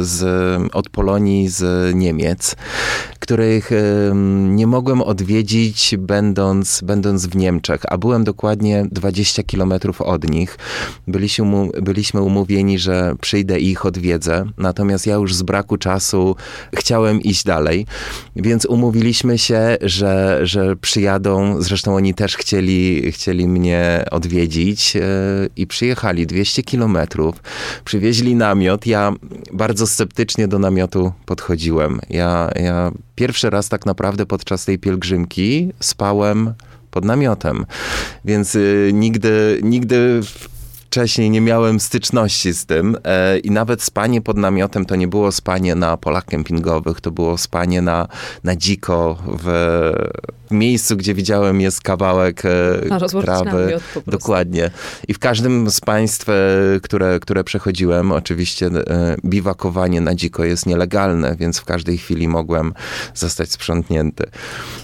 z, 0.00 0.22
od 0.72 0.88
Polonii 0.88 1.48
z 1.48 1.94
Niemiec, 1.94 2.56
których 3.28 3.70
nie 4.48 4.66
mogłem 4.66 5.02
odwiedzić 5.02 5.94
będąc, 5.98 6.80
będąc 6.84 7.26
w 7.26 7.36
Niemczech, 7.36 7.82
a 7.88 7.98
byłem 7.98 8.24
dokładnie 8.24 8.86
20 8.92 9.42
kilometrów 9.42 10.00
od 10.00 10.30
nich. 10.30 10.58
Byliśmy 11.82 12.22
umówieni, 12.22 12.78
że 12.78 13.14
przyjdę 13.20 13.60
i 13.60 13.70
ich 13.70 13.86
odwiedzę, 13.86 14.44
natomiast 14.58 15.06
ja 15.06 15.14
już 15.14 15.34
z 15.34 15.42
braku 15.42 15.76
czasu 15.76 16.36
chciałem 16.74 17.20
iść 17.20 17.44
dalej, 17.44 17.86
więc 18.36 18.66
umówiliśmy 18.66 19.38
się, 19.38 19.76
że, 19.80 20.40
że 20.42 20.76
przyjadą. 20.76 21.62
Zresztą 21.62 21.96
oni 21.96 22.14
też 22.14 22.36
chcieli, 22.36 23.12
chcieli 23.12 23.48
mnie 23.48 24.04
odwiedzić 24.10 24.96
e, 24.96 25.00
i 25.56 25.66
przyjechali 25.66 26.26
200 26.26 26.62
kilometrów. 26.62 27.42
Przywieźli 27.84 28.34
namiot. 28.34 28.86
Ja 28.86 29.12
bardzo 29.52 29.86
sceptycznie 29.86 30.48
do 30.48 30.58
namiotu 30.58 31.12
podchodziłem. 31.26 32.00
Ja, 32.10 32.50
ja 32.54 32.92
pierwszy 33.18 33.50
raz 33.50 33.68
tak 33.68 33.86
naprawdę 33.86 34.26
podczas 34.26 34.64
tej 34.64 34.78
pielgrzymki 34.78 35.72
spałem 35.80 36.54
pod 36.90 37.04
namiotem, 37.04 37.66
więc 38.24 38.54
y, 38.54 38.90
nigdy, 38.94 39.60
nigdy 39.62 40.20
wcześniej 40.90 41.30
nie 41.30 41.40
miałem 41.40 41.80
styczności 41.80 42.54
z 42.54 42.66
tym 42.66 42.96
e, 43.04 43.38
i 43.38 43.50
nawet 43.50 43.82
spanie 43.82 44.20
pod 44.20 44.36
namiotem 44.36 44.84
to 44.86 44.96
nie 44.96 45.08
było 45.08 45.32
spanie 45.32 45.74
na 45.74 45.96
polach 45.96 46.24
kempingowych, 46.24 47.00
to 47.00 47.10
było 47.10 47.38
spanie 47.38 47.82
na, 47.82 48.08
na 48.44 48.56
dziko 48.56 49.18
w, 49.42 49.48
miejscu, 50.50 50.96
gdzie 50.96 51.14
widziałem 51.14 51.60
jest 51.60 51.80
kawałek 51.80 52.42
e, 52.44 53.20
trawy. 53.22 53.80
Dokładnie. 54.06 54.70
I 55.08 55.14
w 55.14 55.18
każdym 55.18 55.70
z 55.70 55.80
państw, 55.80 56.28
e, 56.28 56.34
które, 56.82 57.20
które 57.20 57.44
przechodziłem, 57.44 58.12
oczywiście 58.12 58.66
e, 58.66 59.16
biwakowanie 59.24 60.00
na 60.00 60.14
dziko 60.14 60.44
jest 60.44 60.66
nielegalne, 60.66 61.36
więc 61.36 61.58
w 61.58 61.64
każdej 61.64 61.98
chwili 61.98 62.28
mogłem 62.28 62.74
zostać 63.14 63.52
sprzątnięty. 63.52 64.24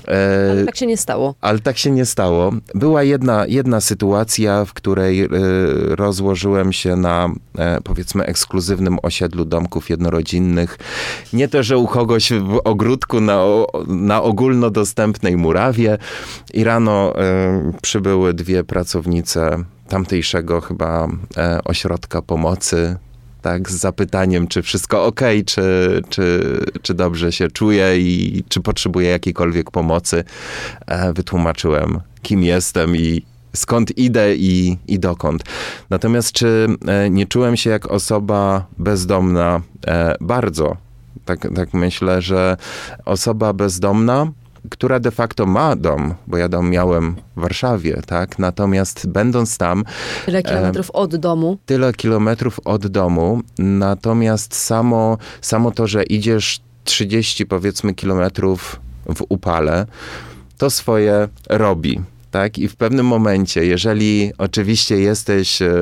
E, 0.08 0.50
Ale 0.50 0.64
tak 0.64 0.76
się 0.76 0.86
nie 0.86 0.96
stało. 0.96 1.34
ale 1.40 1.58
tak 1.58 1.78
się 1.78 1.90
nie 1.90 2.06
stało. 2.06 2.52
Była 2.74 3.02
jedna, 3.02 3.46
jedna 3.46 3.80
sytuacja, 3.80 4.64
w 4.64 4.72
której 4.72 5.20
e, 5.20 5.28
rozłożyłem 5.96 6.72
się 6.72 6.96
na 6.96 7.30
e, 7.58 7.80
powiedzmy 7.80 8.24
ekskluzywnym 8.24 8.98
osiedlu 9.02 9.44
domków 9.44 9.90
jednorodzinnych. 9.90 10.78
Nie 11.32 11.48
to, 11.48 11.62
że 11.62 11.78
u 11.78 11.86
kogoś 11.86 12.32
w 12.32 12.60
ogródku 12.64 13.20
na, 13.20 13.44
na 13.86 14.22
ogólnodostępnej 14.22 15.36
murawie 15.36 15.98
i 16.54 16.64
rano 16.64 17.18
e, 17.18 17.72
przybyły 17.82 18.34
dwie 18.34 18.64
pracownice 18.64 19.64
tamtejszego 19.88 20.60
chyba 20.60 21.08
e, 21.36 21.64
ośrodka 21.64 22.22
pomocy 22.22 22.96
tak, 23.42 23.70
z 23.70 23.74
zapytaniem, 23.74 24.48
czy 24.48 24.62
wszystko 24.62 25.04
ok, 25.04 25.20
czy, 25.46 26.02
czy, 26.08 26.58
czy 26.82 26.94
dobrze 26.94 27.32
się 27.32 27.50
czuję 27.50 27.98
i 27.98 28.44
czy 28.48 28.60
potrzebuję 28.60 29.10
jakiejkolwiek 29.10 29.70
pomocy. 29.70 30.24
E, 30.86 31.12
Wytłumaczyłem, 31.12 32.00
kim 32.22 32.42
jestem 32.42 32.96
i 32.96 33.22
skąd 33.56 33.98
idę 33.98 34.36
i, 34.36 34.78
i 34.86 34.98
dokąd. 34.98 35.42
Natomiast 35.90 36.32
czy 36.32 36.66
e, 36.86 37.10
nie 37.10 37.26
czułem 37.26 37.56
się 37.56 37.70
jak 37.70 37.86
osoba 37.90 38.66
bezdomna? 38.78 39.60
E, 39.86 40.14
Bardzo. 40.20 40.76
Tak, 41.24 41.48
tak 41.56 41.74
myślę, 41.74 42.22
że 42.22 42.56
osoba 43.04 43.52
bezdomna, 43.52 44.26
która 44.70 45.00
de 45.00 45.10
facto 45.10 45.46
ma 45.46 45.76
dom, 45.76 46.14
bo 46.26 46.36
ja 46.36 46.48
dom 46.48 46.70
miałem 46.70 47.16
w 47.36 47.40
Warszawie, 47.40 48.00
tak? 48.06 48.38
Natomiast 48.38 49.06
będąc 49.08 49.58
tam, 49.58 49.84
Tyle 50.26 50.42
kilometrów 50.42 50.90
od 50.90 51.16
domu. 51.16 51.58
tyle 51.66 51.92
kilometrów 51.92 52.60
od 52.64 52.86
domu, 52.86 53.40
natomiast 53.58 54.54
samo, 54.54 55.18
samo 55.40 55.70
to, 55.70 55.86
że 55.86 56.02
idziesz 56.02 56.60
30 56.84 57.46
powiedzmy 57.46 57.94
kilometrów 57.94 58.80
w 59.14 59.22
upale, 59.28 59.86
to 60.58 60.70
swoje 60.70 61.28
robi. 61.48 62.00
Tak? 62.34 62.58
I 62.58 62.68
w 62.68 62.76
pewnym 62.76 63.06
momencie, 63.06 63.66
jeżeli 63.66 64.32
oczywiście 64.38 64.96
jesteś, 64.96 65.62
e, 65.62 65.74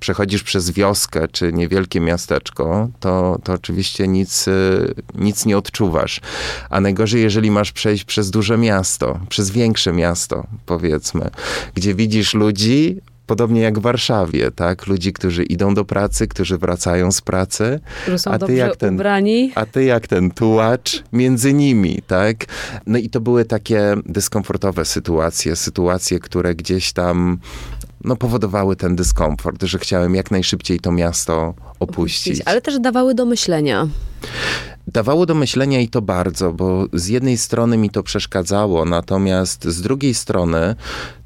przechodzisz 0.00 0.42
przez 0.42 0.70
wioskę 0.70 1.28
czy 1.28 1.52
niewielkie 1.52 2.00
miasteczko, 2.00 2.88
to, 3.00 3.38
to 3.44 3.52
oczywiście 3.52 4.08
nic, 4.08 4.48
e, 4.48 4.52
nic 5.14 5.46
nie 5.46 5.58
odczuwasz. 5.58 6.20
A 6.70 6.80
najgorzej, 6.80 7.22
jeżeli 7.22 7.50
masz 7.50 7.72
przejść 7.72 8.04
przez 8.04 8.30
duże 8.30 8.58
miasto, 8.58 9.20
przez 9.28 9.50
większe 9.50 9.92
miasto, 9.92 10.46
powiedzmy, 10.66 11.30
gdzie 11.74 11.94
widzisz 11.94 12.34
ludzi, 12.34 13.00
podobnie 13.28 13.60
jak 13.60 13.78
w 13.78 13.82
Warszawie, 13.82 14.50
tak? 14.50 14.86
Ludzi, 14.86 15.12
którzy 15.12 15.44
idą 15.44 15.74
do 15.74 15.84
pracy, 15.84 16.28
którzy 16.28 16.58
wracają 16.58 17.12
z 17.12 17.20
pracy, 17.20 17.80
Którzy 18.02 18.18
są 18.18 18.30
A 18.30 18.38
ty 18.38 18.54
jak 18.54 18.76
ten- 18.76 18.94
ubrani. 18.94 19.52
a 19.54 19.66
ty 19.66 19.84
jak 19.84 20.06
ten 20.06 20.30
tułacz 20.30 21.04
między 21.12 21.54
nimi, 21.54 22.02
tak? 22.06 22.36
No 22.86 22.98
i 22.98 23.10
to 23.10 23.20
były 23.20 23.44
takie 23.44 23.94
dyskomfortowe 24.06 24.84
sytuacje, 24.84 25.56
sytuacje, 25.56 26.18
które 26.20 26.54
gdzieś 26.54 26.92
tam 26.92 27.38
no, 28.04 28.16
powodowały 28.16 28.76
ten 28.76 28.96
dyskomfort, 28.96 29.62
że 29.62 29.78
chciałem 29.78 30.14
jak 30.14 30.30
najszybciej 30.30 30.80
to 30.80 30.92
miasto 30.92 31.54
opuścić. 31.80 32.42
Ale 32.44 32.60
też 32.60 32.78
dawały 32.80 33.14
do 33.14 33.24
myślenia. 33.26 33.88
Dawało 34.86 35.26
do 35.26 35.34
myślenia 35.34 35.80
i 35.80 35.88
to 35.88 36.02
bardzo, 36.02 36.52
bo 36.52 36.86
z 36.92 37.06
jednej 37.08 37.36
strony 37.38 37.76
mi 37.76 37.90
to 37.90 38.02
przeszkadzało, 38.02 38.84
natomiast 38.84 39.64
z 39.64 39.82
drugiej 39.82 40.14
strony 40.14 40.74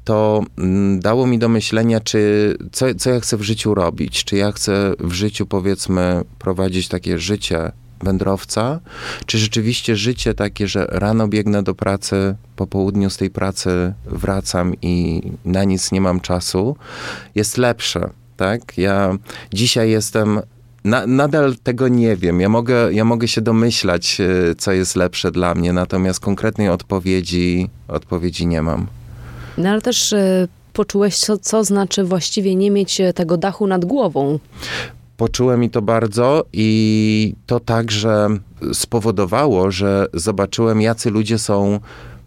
to 0.03 0.43
mm, 0.57 0.99
dało 0.99 1.27
mi 1.27 1.39
do 1.39 1.49
myślenia, 1.49 1.99
czy 1.99 2.53
co, 2.71 2.85
co 2.95 3.09
ja 3.09 3.19
chcę 3.19 3.37
w 3.37 3.41
życiu 3.41 3.73
robić. 3.73 4.23
Czy 4.23 4.35
ja 4.35 4.51
chcę 4.51 4.93
w 4.99 5.11
życiu, 5.11 5.45
powiedzmy, 5.45 6.21
prowadzić 6.39 6.87
takie 6.87 7.19
życie 7.19 7.71
wędrowca, 8.03 8.79
czy 9.25 9.37
rzeczywiście 9.37 9.95
życie 9.95 10.33
takie, 10.33 10.67
że 10.67 10.85
rano 10.89 11.27
biegnę 11.27 11.63
do 11.63 11.75
pracy, 11.75 12.35
po 12.55 12.67
południu 12.67 13.09
z 13.09 13.17
tej 13.17 13.29
pracy 13.29 13.93
wracam 14.05 14.73
i 14.81 15.21
na 15.45 15.63
nic 15.63 15.91
nie 15.91 16.01
mam 16.01 16.19
czasu, 16.19 16.75
jest 17.35 17.57
lepsze. 17.57 18.09
Tak? 18.37 18.77
Ja 18.77 19.17
dzisiaj 19.53 19.89
jestem 19.89 20.41
na, 20.83 21.07
nadal 21.07 21.55
tego 21.63 21.87
nie 21.87 22.15
wiem. 22.15 22.39
Ja 22.41 22.49
mogę, 22.49 22.93
ja 22.93 23.05
mogę 23.05 23.27
się 23.27 23.41
domyślać, 23.41 24.21
e, 24.21 24.55
co 24.55 24.71
jest 24.71 24.95
lepsze 24.95 25.31
dla 25.31 25.55
mnie, 25.55 25.73
natomiast 25.73 26.19
konkretnej 26.19 26.69
odpowiedzi, 26.69 27.69
odpowiedzi 27.87 28.47
nie 28.47 28.61
mam. 28.61 28.87
No 29.57 29.69
ale 29.69 29.81
też 29.81 30.13
y, 30.13 30.47
poczułeś, 30.73 31.17
co, 31.17 31.37
co 31.37 31.63
znaczy 31.63 32.03
właściwie 32.03 32.55
nie 32.55 32.71
mieć 32.71 33.01
e, 33.01 33.13
tego 33.13 33.37
dachu 33.37 33.67
nad 33.67 33.85
głową. 33.85 34.39
Poczułem 35.17 35.59
mi 35.59 35.69
to 35.69 35.81
bardzo 35.81 36.45
i 36.53 37.35
to 37.45 37.59
także 37.59 38.27
spowodowało, 38.73 39.71
że 39.71 40.05
zobaczyłem, 40.13 40.81
jacy 40.81 41.09
ludzie 41.09 41.39
są 41.39 41.79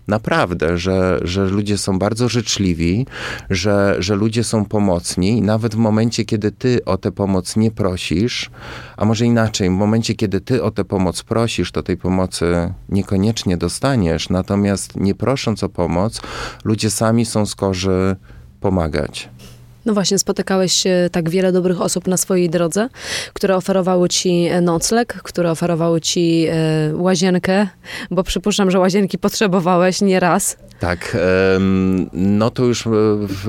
naprawdę, 0.09 0.79
że, 0.79 1.19
że 1.23 1.45
ludzie 1.47 1.79
są 1.79 1.99
bardzo 1.99 2.29
życzliwi, 2.29 3.07
że, 3.51 3.97
że 3.99 4.15
ludzie 4.15 4.45
są 4.45 4.65
pomocni 4.65 5.43
nawet 5.43 5.75
w 5.75 5.79
momencie, 5.79 6.25
kiedy 6.25 6.53
ty 6.53 6.85
o 6.85 6.99
tę 6.99 7.13
pomoc 7.13 7.57
nie 7.57 7.71
prosisz, 7.71 8.51
a 8.97 9.05
może 9.05 9.27
inaczej, 9.27 9.69
w 9.69 9.73
momencie, 9.73 10.15
kiedy 10.15 10.41
ty 10.41 10.63
o 10.63 10.71
tę 10.71 10.85
pomoc 10.85 11.23
prosisz, 11.23 11.73
to 11.73 11.83
tej 11.83 11.97
pomocy 11.97 12.73
niekoniecznie 12.89 13.57
dostaniesz, 13.57 14.29
natomiast 14.29 14.97
nie 14.97 15.15
prosząc 15.15 15.65
o 15.65 15.69
pomoc, 15.69 16.21
ludzie 16.65 16.91
sami 16.91 17.25
są 17.25 17.47
skorzy 17.47 18.17
pomagać. 18.61 19.29
No 19.87 19.95
właśnie, 19.95 20.19
spotykałeś 20.19 20.87
e, 20.87 21.09
tak 21.13 21.31
wiele 21.31 21.53
dobrych 21.53 21.81
osób 21.81 22.07
na 22.09 22.17
swojej 22.17 22.51
drodze, 22.51 22.89
które 23.33 23.57
oferowały 23.57 24.09
ci 24.09 24.31
e, 24.51 24.61
nocleg, 24.61 25.13
które 25.23 25.51
oferowały 25.51 26.01
ci 26.01 26.47
e, 26.51 26.57
łazienkę, 26.95 27.67
bo 28.11 28.23
przypuszczam, 28.23 28.71
że 28.71 28.79
łazienki 28.79 29.19
potrzebowałeś 29.19 30.01
nie 30.01 30.21
raz. 30.21 30.57
Tak, 30.81 31.17
no 32.13 32.51
to 32.51 32.65
już 32.65 32.83
w- 32.87 33.27
w 33.29 33.47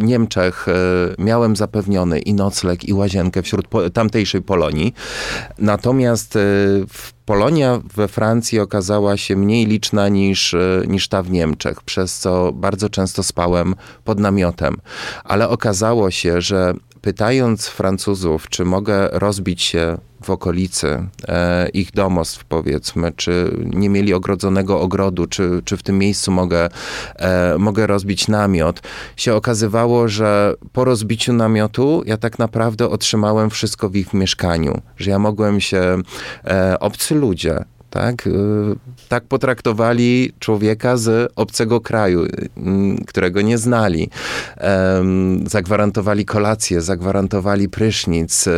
Niemczech 0.00 0.66
e, 0.68 0.72
miałem 1.18 1.56
zapewniony 1.56 2.18
i 2.18 2.34
nocleg, 2.34 2.84
i 2.88 2.92
łazienkę 2.92 3.42
wśród 3.42 3.66
tamtejszej 3.92 4.42
Polonii. 4.42 4.94
Natomiast 5.58 6.36
e, 6.36 6.40
w 6.88 7.13
Polonia 7.26 7.80
we 7.94 8.08
Francji 8.08 8.60
okazała 8.60 9.16
się 9.16 9.36
mniej 9.36 9.66
liczna 9.66 10.08
niż, 10.08 10.54
e, 10.54 10.82
niż 10.86 11.08
ta 11.08 11.22
w 11.22 11.30
Niemczech, 11.30 11.82
przez 11.82 12.18
co 12.18 12.52
bardzo 12.52 12.88
często 12.88 13.22
spałem 13.22 13.74
pod 14.04 14.18
namiotem. 14.20 14.76
Ale 15.24 15.48
okazało 15.48 16.10
się, 16.10 16.40
że 16.40 16.74
pytając 17.04 17.66
Francuzów, 17.66 18.48
czy 18.48 18.64
mogę 18.64 19.08
rozbić 19.12 19.62
się 19.62 19.98
w 20.22 20.30
okolicy 20.30 21.08
e, 21.28 21.68
ich 21.68 21.92
domostw, 21.92 22.44
powiedzmy, 22.44 23.12
czy 23.16 23.56
nie 23.64 23.88
mieli 23.90 24.14
ogrodzonego 24.14 24.80
ogrodu, 24.80 25.26
czy, 25.26 25.62
czy 25.64 25.76
w 25.76 25.82
tym 25.82 25.98
miejscu 25.98 26.32
mogę, 26.32 26.68
e, 27.16 27.58
mogę 27.58 27.86
rozbić 27.86 28.28
namiot, 28.28 28.82
się 29.16 29.34
okazywało, 29.34 30.08
że 30.08 30.54
po 30.72 30.84
rozbiciu 30.84 31.32
namiotu 31.32 32.02
ja 32.06 32.16
tak 32.16 32.38
naprawdę 32.38 32.88
otrzymałem 32.88 33.50
wszystko 33.50 33.88
w 33.88 33.96
ich 33.96 34.14
mieszkaniu, 34.14 34.80
że 34.96 35.10
ja 35.10 35.18
mogłem 35.18 35.60
się, 35.60 35.96
e, 36.44 36.80
obcy 36.80 37.14
ludzie, 37.14 37.64
tak? 37.94 38.26
y, 38.26 38.30
Tak 39.08 39.24
potraktowali 39.24 40.32
człowieka 40.38 40.96
z 40.96 41.32
obcego 41.36 41.80
kraju, 41.80 42.24
y, 42.24 42.48
którego 43.06 43.40
nie 43.42 43.58
znali. 43.58 44.10
Zagwarantowali 45.46 46.24
kolację, 46.24 46.80
zagwarantowali 46.80 47.68
prysznic. 47.68 48.46
y, 48.46 48.50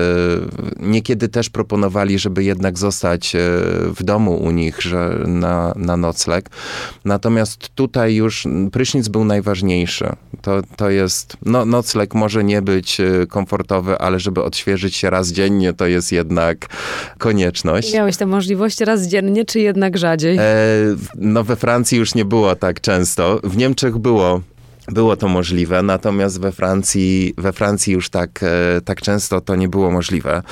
Niekiedy 0.81 1.29
też 1.29 1.51
proponowali, 1.51 2.18
żeby 2.18 2.44
jednak 2.44 2.79
zostać 2.79 3.37
w 3.96 4.03
domu 4.03 4.37
u 4.37 4.51
nich, 4.51 4.83
że 4.83 5.18
na, 5.27 5.72
na 5.77 5.96
nocleg. 5.96 6.51
Natomiast 7.05 7.68
tutaj 7.75 8.14
już 8.14 8.44
prysznic 8.72 9.09
był 9.09 9.25
najważniejszy. 9.25 10.09
To, 10.42 10.62
to 10.77 10.90
jest, 10.90 11.37
no 11.42 11.64
nocleg 11.64 12.14
może 12.14 12.44
nie 12.44 12.62
być 12.62 12.99
komfortowy, 13.29 13.99
ale 13.99 14.20
żeby 14.20 14.42
odświeżyć 14.42 14.96
się 14.96 15.11
raz 15.11 15.29
dziennie, 15.29 15.72
to 15.72 15.87
jest 15.87 16.12
jednak 16.12 16.66
konieczność. 17.18 17.94
Miałeś 17.94 18.16
tę 18.16 18.27
możliwość 18.27 18.81
raz 18.81 19.03
dziennie, 19.07 19.26
czy 19.45 19.61
jednak 19.61 19.99
rzadziej? 19.99 20.37
E, 20.39 20.45
no 21.15 21.45
we 21.45 21.57
Francji 21.57 21.99
już 21.99 22.15
nie 22.15 22.25
było 22.25 22.57
tak 22.57 22.81
często. 22.81 23.41
W 23.45 23.57
Niemczech 23.57 23.99
było. 23.99 24.41
Było 24.88 25.16
to 25.16 25.29
możliwe, 25.29 25.83
natomiast 25.83 26.40
we 26.40 26.53
Francji, 26.53 27.35
we 27.38 27.53
Francji 27.53 27.92
już 27.92 28.11
tak, 28.11 28.42
e, 28.42 28.81
tak 28.81 29.01
często 29.01 29.40
to 29.40 29.57
nie 29.57 29.68
było 29.68 29.90
możliwe. 29.90 30.42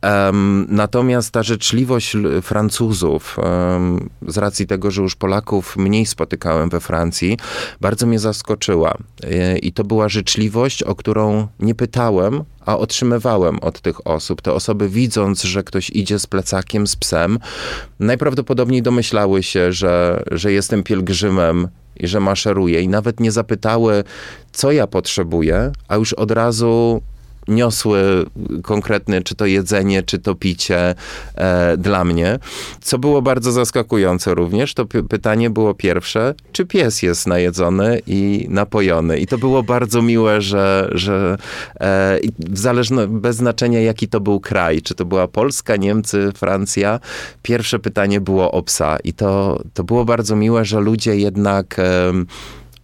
Em, 0.00 0.66
natomiast 0.68 1.30
ta 1.30 1.42
życzliwość 1.42 2.16
Francuzów, 2.42 3.36
em, 3.38 4.10
z 4.28 4.38
racji 4.38 4.66
tego, 4.66 4.90
że 4.90 5.02
już 5.02 5.16
Polaków 5.16 5.76
mniej 5.76 6.06
spotykałem 6.06 6.68
we 6.68 6.80
Francji, 6.80 7.38
bardzo 7.80 8.06
mnie 8.06 8.18
zaskoczyła. 8.18 8.94
E, 9.24 9.58
I 9.58 9.72
to 9.72 9.84
była 9.84 10.08
życzliwość, 10.08 10.82
o 10.82 10.94
którą 10.94 11.48
nie 11.60 11.74
pytałem, 11.74 12.44
a 12.66 12.78
otrzymywałem 12.78 13.58
od 13.58 13.80
tych 13.80 14.06
osób. 14.06 14.42
Te 14.42 14.52
osoby, 14.52 14.88
widząc, 14.88 15.42
że 15.42 15.62
ktoś 15.62 15.90
idzie 15.90 16.18
z 16.18 16.26
plecakiem, 16.26 16.86
z 16.86 16.96
psem, 16.96 17.38
najprawdopodobniej 18.00 18.82
domyślały 18.82 19.42
się, 19.42 19.72
że, 19.72 20.22
że 20.30 20.52
jestem 20.52 20.82
pielgrzymem 20.82 21.68
i 21.96 22.06
że 22.06 22.20
maszeruję. 22.20 22.82
I 22.82 22.88
nawet 22.88 23.20
nie 23.20 23.32
zapytały, 23.32 24.04
co 24.52 24.72
ja 24.72 24.86
potrzebuję, 24.86 25.72
a 25.88 25.96
już 25.96 26.12
od 26.12 26.30
razu 26.30 27.02
niosły 27.48 28.24
konkretne, 28.62 29.22
czy 29.22 29.34
to 29.34 29.46
jedzenie, 29.46 30.02
czy 30.02 30.18
to 30.18 30.34
picie 30.34 30.94
e, 31.34 31.76
dla 31.76 32.04
mnie. 32.04 32.38
Co 32.80 32.98
było 32.98 33.22
bardzo 33.22 33.52
zaskakujące 33.52 34.34
również, 34.34 34.74
to 34.74 34.84
py- 34.84 35.08
pytanie 35.08 35.50
było 35.50 35.74
pierwsze, 35.74 36.34
czy 36.52 36.66
pies 36.66 37.02
jest 37.02 37.26
najedzony 37.26 38.00
i 38.06 38.46
napojony. 38.50 39.18
I 39.18 39.26
to 39.26 39.38
było 39.38 39.62
bardzo 39.62 40.02
miłe, 40.02 40.40
że, 40.40 40.90
że 40.92 41.36
e, 41.80 42.18
zależno, 42.52 43.06
bez 43.08 43.36
znaczenia 43.36 43.80
jaki 43.80 44.08
to 44.08 44.20
był 44.20 44.40
kraj, 44.40 44.82
czy 44.82 44.94
to 44.94 45.04
była 45.04 45.28
Polska, 45.28 45.76
Niemcy, 45.76 46.32
Francja, 46.36 47.00
pierwsze 47.42 47.78
pytanie 47.78 48.20
było 48.20 48.52
o 48.52 48.62
psa. 48.62 48.96
I 49.04 49.12
to, 49.12 49.62
to 49.74 49.84
było 49.84 50.04
bardzo 50.04 50.36
miłe, 50.36 50.64
że 50.64 50.80
ludzie 50.80 51.16
jednak 51.16 51.76
em, 51.78 52.26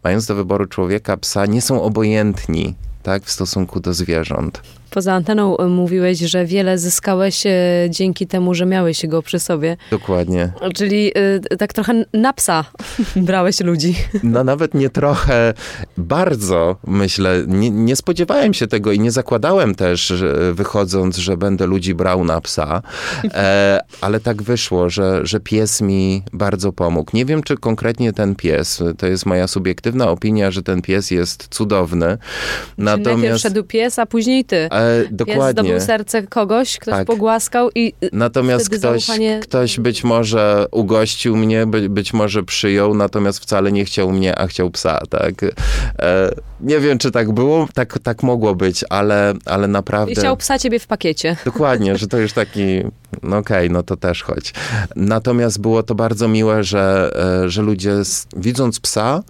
mając 0.04 0.26
do 0.26 0.34
wyboru 0.34 0.66
człowieka, 0.66 1.16
psa, 1.16 1.46
nie 1.46 1.62
są 1.62 1.82
obojętni 1.82 2.74
tak, 3.02 3.24
w 3.24 3.30
stosunku 3.30 3.80
do 3.80 3.94
zwierząt. 3.94 4.62
Poza 4.90 5.12
anteną 5.12 5.56
y, 5.56 5.66
mówiłeś, 5.66 6.18
że 6.18 6.46
wiele 6.46 6.78
zyskałeś 6.78 7.46
y, 7.46 7.50
dzięki 7.90 8.26
temu, 8.26 8.54
że 8.54 8.66
miałeś 8.66 9.06
go 9.06 9.22
przy 9.22 9.38
sobie. 9.38 9.76
Dokładnie. 9.90 10.52
Czyli 10.74 11.12
y, 11.52 11.56
tak 11.56 11.72
trochę 11.72 12.04
na 12.12 12.32
psa 12.32 12.64
brałeś 13.16 13.60
ludzi. 13.60 13.94
No 14.22 14.44
nawet 14.44 14.74
nie 14.74 14.90
trochę, 14.90 15.54
bardzo 15.96 16.76
myślę, 16.86 17.44
nie, 17.46 17.70
nie 17.70 17.96
spodziewałem 17.96 18.54
się 18.54 18.66
tego 18.66 18.92
i 18.92 19.00
nie 19.00 19.10
zakładałem 19.10 19.74
też, 19.74 20.12
wychodząc, 20.52 21.16
że 21.16 21.36
będę 21.36 21.66
ludzi 21.66 21.94
brał 21.94 22.24
na 22.24 22.40
psa, 22.40 22.82
e, 23.24 23.80
ale 24.00 24.20
tak 24.20 24.42
wyszło, 24.42 24.90
że, 24.90 25.20
że 25.26 25.40
pies 25.40 25.80
mi 25.80 26.22
bardzo 26.32 26.72
pomógł. 26.72 27.10
Nie 27.14 27.24
wiem, 27.24 27.42
czy 27.42 27.56
konkretnie 27.56 28.12
ten 28.12 28.34
pies, 28.34 28.82
to 28.98 29.06
jest 29.06 29.26
moja 29.26 29.48
subiektywna 29.48 30.08
opinia, 30.08 30.50
że 30.50 30.62
ten 30.62 30.82
pies 30.82 31.10
jest 31.10 31.48
cudowny, 31.50 32.18
Najpierw 32.78 33.06
natomiast... 33.06 33.42
szedł 33.42 33.64
pies, 33.64 33.98
a 33.98 34.06
później 34.06 34.44
ty. 34.44 34.68
E, 34.80 35.04
dokładnie. 35.10 35.50
zdobył 35.52 35.80
serce 35.80 36.22
kogoś, 36.26 36.78
ktoś 36.78 36.94
Tak. 36.94 37.06
pogłaskał 37.06 37.70
i 37.74 37.92
Natomiast 38.12 38.68
ktoś, 38.70 38.80
zaufanie- 38.80 39.40
ktoś 39.42 39.80
być 39.80 40.04
może 40.04 40.66
ugościł 40.70 41.36
mnie, 41.36 41.66
by, 41.66 41.88
być 41.88 42.12
może 42.12 42.42
przyjął, 42.42 42.94
natomiast 42.94 43.38
wcale 43.40 43.72
nie 43.72 43.84
chciał 43.84 44.12
mnie, 44.12 44.38
a 44.38 44.46
chciał 44.46 44.70
psa, 44.70 45.00
tak? 45.10 45.42
E, 45.42 46.30
nie 46.60 46.80
wiem, 46.80 46.98
czy 46.98 47.10
tak 47.10 47.32
było, 47.32 47.68
tak, 47.74 47.98
tak 47.98 48.22
mogło 48.22 48.54
być, 48.54 48.84
ale, 48.90 49.34
ale 49.44 49.68
naprawdę... 49.68 50.12
i 50.12 50.16
chciał 50.16 50.36
psa 50.36 50.58
ciebie 50.58 50.78
w 50.78 50.86
pakiecie. 50.86 51.36
Dokładnie, 51.44 51.98
że 51.98 52.06
to 52.08 52.18
już 52.18 52.32
taki, 52.32 52.82
no 53.22 53.36
okej, 53.36 53.70
no 53.70 53.82
to 53.82 53.96
też 53.96 54.22
chodź. 54.22 54.52
Natomiast 54.96 55.60
było 55.60 55.82
to 55.82 55.94
bardzo 55.94 56.28
miłe, 56.28 56.64
że, 56.64 57.10
e, 57.44 57.48
że 57.50 57.62
ludzie 57.62 57.92
s- 57.92 58.26
widząc 58.36 58.80
psa, 58.80 59.22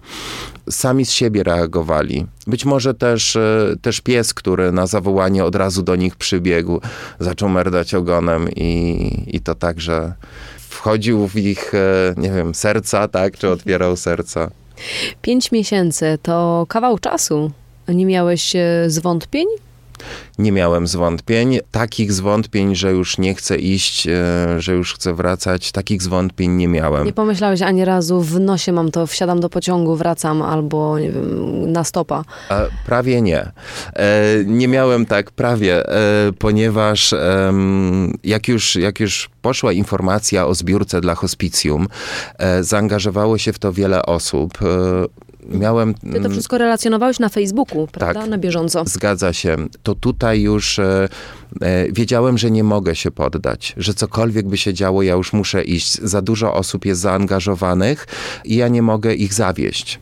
sami 0.69 1.05
z 1.05 1.11
siebie 1.11 1.43
reagowali. 1.43 2.25
Być 2.47 2.65
może 2.65 2.93
też, 2.93 3.35
e, 3.35 3.75
też 3.81 4.01
pies, 4.01 4.33
który 4.33 4.71
na 4.71 4.87
zawołanie 4.87 5.45
od 5.45 5.55
razu 5.55 5.83
do 5.83 5.95
nich 5.95 6.15
przybiegł, 6.15 6.81
zaczął 7.19 7.49
merdać 7.49 7.93
ogonem 7.93 8.49
i, 8.55 9.23
i 9.27 9.39
to 9.39 9.55
tak, 9.55 9.81
że 9.81 10.13
wchodził 10.69 11.27
w 11.27 11.35
ich, 11.35 11.73
e, 11.75 12.13
nie 12.17 12.31
wiem, 12.31 12.55
serca, 12.55 13.07
tak, 13.07 13.37
czy 13.37 13.49
otwierał 13.49 13.97
serca. 13.97 14.51
Pięć 15.21 15.51
miesięcy 15.51 16.17
to 16.21 16.65
kawał 16.69 16.99
czasu. 16.99 17.51
Nie 17.87 18.05
miałeś 18.05 18.55
e, 18.55 18.83
zwątpień? 18.87 19.45
Nie 20.39 20.51
miałem 20.51 20.87
zwątpień, 20.87 21.59
takich 21.71 22.13
zwątpień, 22.13 22.75
że 22.75 22.91
już 22.91 23.17
nie 23.17 23.35
chcę 23.35 23.57
iść, 23.57 24.07
e, 24.07 24.11
że 24.57 24.73
już 24.73 24.93
chcę 24.93 25.13
wracać, 25.13 25.71
takich 25.71 26.01
zwątpień 26.01 26.51
nie 26.51 26.67
miałem. 26.67 27.05
Nie 27.05 27.13
pomyślałeś 27.13 27.61
ani 27.61 27.85
razu, 27.85 28.21
w 28.21 28.39
nosie 28.39 28.71
mam 28.71 28.91
to, 28.91 29.07
wsiadam 29.07 29.39
do 29.39 29.49
pociągu, 29.49 29.95
wracam 29.95 30.41
albo, 30.41 30.99
nie 30.99 31.11
wiem, 31.11 31.71
na 31.71 31.83
stopa. 31.83 32.23
E, 32.51 32.67
Prawie 32.85 33.21
nie. 33.21 33.39
E, 33.41 33.51
Nie 34.45 34.67
miałem 34.67 35.05
tak 35.05 35.31
prawie, 35.31 35.89
e, 35.89 36.31
ponieważ 36.39 37.15
jak 38.23 38.47
już, 38.47 38.75
jak 38.75 38.99
już 38.99 39.29
poszła 39.41 39.71
informacja 39.71 40.47
o 40.47 40.55
zbiórce 40.55 41.01
dla 41.01 41.15
hospicjum, 41.15 41.87
zaangażowało 42.61 43.37
się 43.37 43.53
w 43.53 43.59
to 43.59 43.73
wiele 43.73 44.01
osób. 44.05 44.57
Miałem. 45.59 45.93
Ty 45.93 46.11
to 46.11 46.17
mm, 46.17 46.31
wszystko 46.31 46.57
relacjonowałeś 46.57 47.19
na 47.19 47.29
Facebooku, 47.29 47.87
prawda? 47.87 48.21
Tak. 48.21 48.29
Na 48.29 48.37
bieżąco. 48.37 48.83
Zgadza 48.85 49.33
się. 49.33 49.55
To 49.83 49.95
tutaj 49.95 50.41
już 50.41 50.79
e, 50.79 51.09
e, 51.61 51.91
wiedziałem, 51.91 52.37
że 52.37 52.51
nie 52.51 52.63
mogę 52.63 52.95
się 52.95 53.11
poddać, 53.11 53.73
że 53.77 53.93
cokolwiek 53.93 54.47
by 54.47 54.57
się 54.57 54.73
działo, 54.73 55.01
ja 55.01 55.13
już 55.13 55.33
muszę 55.33 55.63
iść. 55.63 55.93
Za 55.93 56.21
dużo 56.21 56.53
osób 56.53 56.85
jest 56.85 57.01
zaangażowanych 57.01 58.07
i 58.45 58.55
ja 58.55 58.67
nie 58.67 58.81
mogę 58.81 59.13
ich 59.13 59.33
zawieść. 59.33 59.99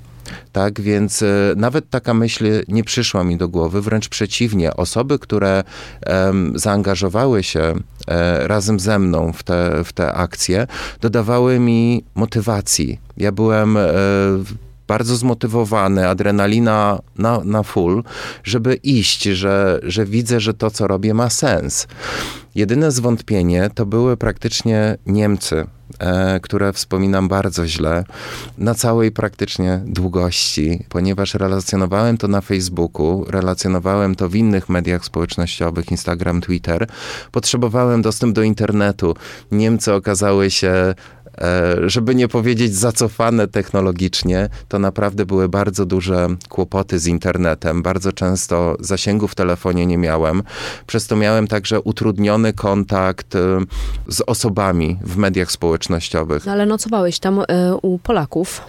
Tak, 0.51 0.81
więc 0.81 1.21
e, 1.21 1.53
nawet 1.55 1.89
taka 1.89 2.13
myśl 2.13 2.45
nie 2.67 2.83
przyszła 2.83 3.23
mi 3.23 3.37
do 3.37 3.49
głowy, 3.49 3.81
wręcz 3.81 4.09
przeciwnie. 4.09 4.73
Osoby, 4.73 5.19
które 5.19 5.63
zaangażowały 6.55 7.43
się 7.43 7.73
e, 8.07 8.47
razem 8.47 8.79
ze 8.79 8.99
mną 8.99 9.33
w 9.33 9.43
te, 9.43 9.83
w 9.83 9.93
te 9.93 10.13
akcje, 10.13 10.67
dodawały 11.01 11.59
mi 11.59 12.03
motywacji. 12.15 12.99
Ja 13.17 13.31
byłem 13.31 13.77
bardzo 14.89 15.15
zmotywowany, 15.15 16.07
adrenalina 16.07 16.99
na, 17.17 17.41
na 17.43 17.63
full, 17.63 18.03
żeby 18.43 18.75
iść, 18.75 19.23
że, 19.23 19.79
że 19.83 20.05
widzę, 20.05 20.39
że 20.39 20.53
to, 20.53 20.71
co 20.71 20.87
robię, 20.87 21.13
ma 21.13 21.29
sens. 21.29 21.87
Jedyne 22.55 22.91
zwątpienie 22.91 23.69
to 23.75 23.85
były 23.85 24.17
praktycznie 24.17 24.97
Niemcy, 25.05 25.65
e, 25.99 26.39
które 26.39 26.73
wspominam 26.73 27.27
bardzo 27.27 27.67
źle, 27.67 28.03
na 28.57 28.75
całej 28.75 29.11
praktycznie 29.11 29.81
długości, 29.85 30.85
ponieważ 30.89 31.33
relacjonowałem 31.33 32.17
to 32.17 32.27
na 32.27 32.41
Facebooku, 32.41 33.25
relacjonowałem 33.27 34.15
to 34.15 34.29
w 34.29 34.35
innych 34.35 34.69
mediach 34.69 35.05
społecznościowych, 35.05 35.91
Instagram, 35.91 36.41
Twitter. 36.41 36.87
Potrzebowałem 37.31 38.01
dostęp 38.01 38.35
do 38.35 38.43
internetu. 38.43 39.15
Niemcy 39.51 39.93
okazały 39.93 40.51
się 40.51 40.95
żeby 41.85 42.15
nie 42.15 42.27
powiedzieć 42.27 42.75
zacofane 42.75 43.47
technologicznie, 43.47 44.49
to 44.67 44.79
naprawdę 44.79 45.25
były 45.25 45.49
bardzo 45.49 45.85
duże 45.85 46.27
kłopoty 46.49 46.99
z 46.99 47.07
internetem. 47.07 47.81
Bardzo 47.81 48.11
często 48.13 48.75
zasięgu 48.79 49.27
w 49.27 49.35
telefonie 49.35 49.85
nie 49.85 49.97
miałem. 49.97 50.43
Przez 50.87 51.07
to 51.07 51.15
miałem 51.15 51.47
także 51.47 51.81
utrudniony 51.81 52.53
kontakt 52.53 53.35
e, 53.35 53.39
z 54.07 54.21
osobami 54.21 54.97
w 55.03 55.17
mediach 55.17 55.51
społecznościowych. 55.51 56.45
No 56.45 56.51
ale 56.51 56.65
nocowałeś 56.65 57.19
tam 57.19 57.39
e, 57.47 57.75
u 57.81 57.99
Polaków 57.99 58.61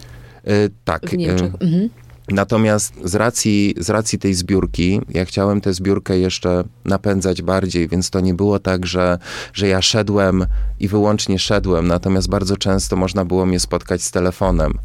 E, 0.45 0.53
Tak. 0.85 1.11
w 1.11 1.17
Niemczech. 1.17 1.53
e, 1.55 1.65
Mhm. 1.65 1.89
Natomiast 2.31 2.95
z 3.05 3.15
racji, 3.15 3.75
z 3.79 3.91
racji 3.91 4.19
tej 4.19 4.35
zbiórki, 4.35 5.01
ja 5.09 5.25
chciałem 5.25 5.61
tę 5.61 5.73
zbiórkę 5.73 6.19
jeszcze 6.19 6.65
napędzać 6.85 7.43
bardziej, 7.43 7.89
więc 7.89 8.11
to 8.11 8.21
nie 8.21 8.35
było 8.35 8.59
tak, 8.59 8.87
że, 8.87 9.19
że 9.53 9.69
ja 9.69 9.83
szedłem 9.83 10.47
i 10.81 10.89
wyłącznie 10.89 11.39
szedłem, 11.39 11.87
natomiast 11.87 12.29
bardzo 12.29 12.57
często 12.57 12.97
można 12.97 13.25
było 13.25 13.47
mnie 13.47 13.61
spotkać 13.61 14.03
z 14.03 14.11
telefonem 14.11 14.79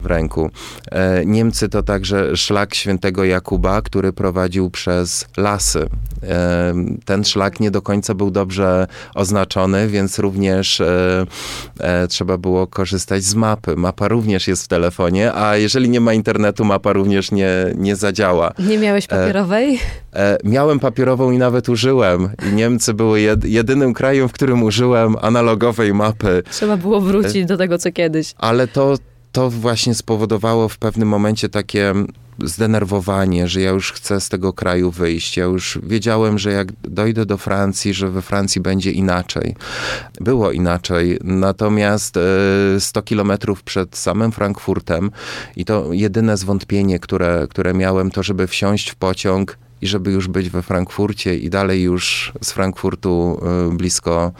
w 0.00 0.06
ręku. 0.06 0.50
E, 0.92 1.26
Niemcy 1.26 1.68
to 1.68 1.82
także 1.82 2.36
szlak 2.36 2.74
świętego 2.74 3.24
Jakuba, 3.24 3.82
który 3.82 4.12
prowadził 4.12 4.70
przez 4.70 5.26
lasy. 5.36 5.86
E, 6.22 6.74
Ten 7.04 7.24
szlak 7.24 7.60
nie 7.60 7.70
do 7.70 7.82
końca 7.82 8.14
był 8.14 8.30
dobrze 8.30 8.86
oznaczony, 9.14 9.88
więc 9.88 10.18
również 10.18 10.80
e, 10.80 11.26
trzeba 12.08 12.38
było 12.38 12.66
korzystać 12.66 13.22
z 13.22 13.34
mapy. 13.34 13.76
Mapa 13.76 14.08
również 14.08 14.48
jest 14.48 14.64
w 14.64 14.68
telefonie, 14.68 15.34
a 15.34 15.56
jeżeli 15.56 15.88
nie 15.88 16.00
ma 16.00 16.12
internetu, 16.14 16.64
mapa 16.64 16.92
również 16.92 17.32
nie, 17.32 17.50
nie 17.76 17.96
zadziała. 17.96 18.52
Nie 18.58 18.78
miałeś 18.78 19.06
papierowej? 19.06 19.78
Miałem 20.44 20.80
papierową 20.80 21.30
i 21.30 21.38
nawet 21.38 21.68
użyłem. 21.68 22.28
I 22.50 22.54
Niemcy 22.54 22.94
były 22.94 23.20
jed, 23.20 23.44
jedynym 23.44 23.94
krajem, 23.94 24.28
w 24.28 24.32
którym 24.32 24.62
użyłem 24.62 25.16
analogowej 25.20 25.94
mapy, 25.94 26.42
Trzeba 26.50 26.76
było 26.76 27.00
wrócić 27.00 27.46
do 27.46 27.56
tego, 27.56 27.78
co 27.78 27.92
kiedyś. 27.92 28.34
ale 28.38 28.68
to, 28.68 28.94
to 29.32 29.50
właśnie 29.50 29.94
spowodowało 29.94 30.68
w 30.68 30.78
pewnym 30.78 31.08
momencie 31.08 31.48
takie 31.48 31.94
zdenerwowanie, 32.44 33.48
że 33.48 33.60
ja 33.60 33.70
już 33.70 33.92
chcę 33.92 34.20
z 34.20 34.28
tego 34.28 34.52
kraju 34.52 34.90
wyjść. 34.90 35.36
Ja 35.36 35.44
już 35.44 35.78
wiedziałem, 35.82 36.38
że 36.38 36.52
jak 36.52 36.72
dojdę 36.72 37.26
do 37.26 37.36
Francji, 37.36 37.94
że 37.94 38.08
we 38.08 38.22
Francji 38.22 38.60
będzie 38.60 38.90
inaczej. 38.90 39.56
Było 40.20 40.52
inaczej, 40.52 41.18
natomiast 41.24 42.16
e, 42.16 42.80
100 42.80 43.02
kilometrów 43.02 43.62
przed 43.62 43.96
samym 43.96 44.32
Frankfurtem 44.32 45.10
i 45.56 45.64
to 45.64 45.92
jedyne 45.92 46.36
zwątpienie, 46.36 46.98
które, 46.98 47.46
które 47.50 47.74
miałem, 47.74 48.10
to 48.10 48.22
żeby 48.22 48.46
wsiąść 48.46 48.90
w 48.90 48.94
pociąg 48.94 49.58
i 49.82 49.86
żeby 49.86 50.10
już 50.10 50.28
być 50.28 50.50
we 50.50 50.62
Frankfurcie 50.62 51.36
i 51.36 51.50
dalej 51.50 51.82
już 51.82 52.32
z 52.42 52.52
Frankfurtu 52.52 53.40
y, 53.72 53.76
blisko 53.76 54.32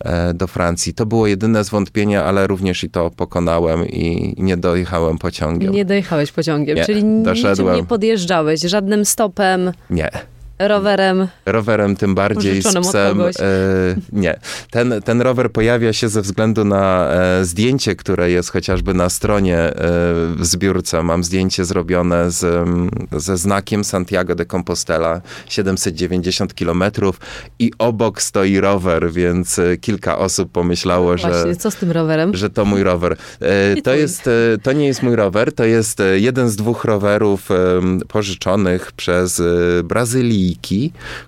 e, 0.00 0.34
do 0.34 0.46
Francji. 0.46 0.94
To 0.94 1.06
było 1.06 1.26
jedyne 1.26 1.64
zwątpienie, 1.64 2.22
ale 2.22 2.46
również 2.46 2.84
i 2.84 2.90
to 2.90 3.10
pokonałem 3.10 3.88
i, 3.88 4.34
nie 4.38 4.56
dojechałem 4.56 5.18
pociągiem. 5.18 5.72
Nie 5.72 5.84
dojechałeś 5.84 6.32
pociągiem, 6.32 6.76
Nie, 6.76 6.84
czyli 6.84 7.04
niczym 7.04 7.22
doszedłem. 7.22 7.76
nie 7.76 7.84
podjeżdżałeś, 7.84 8.60
żadnym 8.60 9.04
stopem, 9.04 9.72
Nie. 9.90 10.10
Rowerem. 10.58 11.28
Rowerem 11.46 11.96
tym 11.96 12.14
bardziej 12.14 12.62
z 12.62 12.74
psem. 12.74 13.20
E, 13.20 13.26
nie. 14.12 14.38
Ten, 14.70 14.94
ten 15.04 15.20
rower 15.20 15.52
pojawia 15.52 15.92
się 15.92 16.08
ze 16.08 16.22
względu 16.22 16.64
na 16.64 17.08
e, 17.10 17.44
zdjęcie, 17.44 17.96
które 17.96 18.30
jest 18.30 18.50
chociażby 18.52 18.94
na 18.94 19.08
stronie 19.08 19.58
e, 19.58 19.72
w 20.36 20.38
zbiórce. 20.40 21.02
Mam 21.02 21.24
zdjęcie 21.24 21.64
zrobione 21.64 22.30
z, 22.30 22.68
ze 23.16 23.36
znakiem 23.36 23.84
Santiago 23.84 24.34
de 24.34 24.46
Compostela 24.46 25.20
790 25.48 26.54
kilometrów 26.54 27.20
i 27.58 27.72
obok 27.78 28.22
stoi 28.22 28.60
rower, 28.60 29.12
więc 29.12 29.58
e, 29.58 29.76
kilka 29.76 30.18
osób 30.18 30.52
pomyślało, 30.52 31.18
że 31.18 31.28
Właśnie, 31.30 31.56
co 31.56 31.70
z 31.70 31.76
tym 31.76 31.90
rowerem? 31.92 32.36
że 32.36 32.50
to 32.50 32.64
mój 32.64 32.82
rower. 32.82 33.16
E, 33.40 33.82
To, 33.82 33.94
jest, 33.94 34.26
e, 34.28 34.30
to 34.62 34.72
nie 34.72 34.86
jest 34.86 35.02
mój 35.02 35.16
rower, 35.16 35.52
to 35.52 35.64
jest 35.64 36.00
e, 36.00 36.18
jeden 36.20 36.48
z 36.48 36.56
dwóch 36.56 36.84
rowerów 36.84 37.48
pożyczonych 38.08 38.92
przez 38.92 39.40
e, 39.40 39.44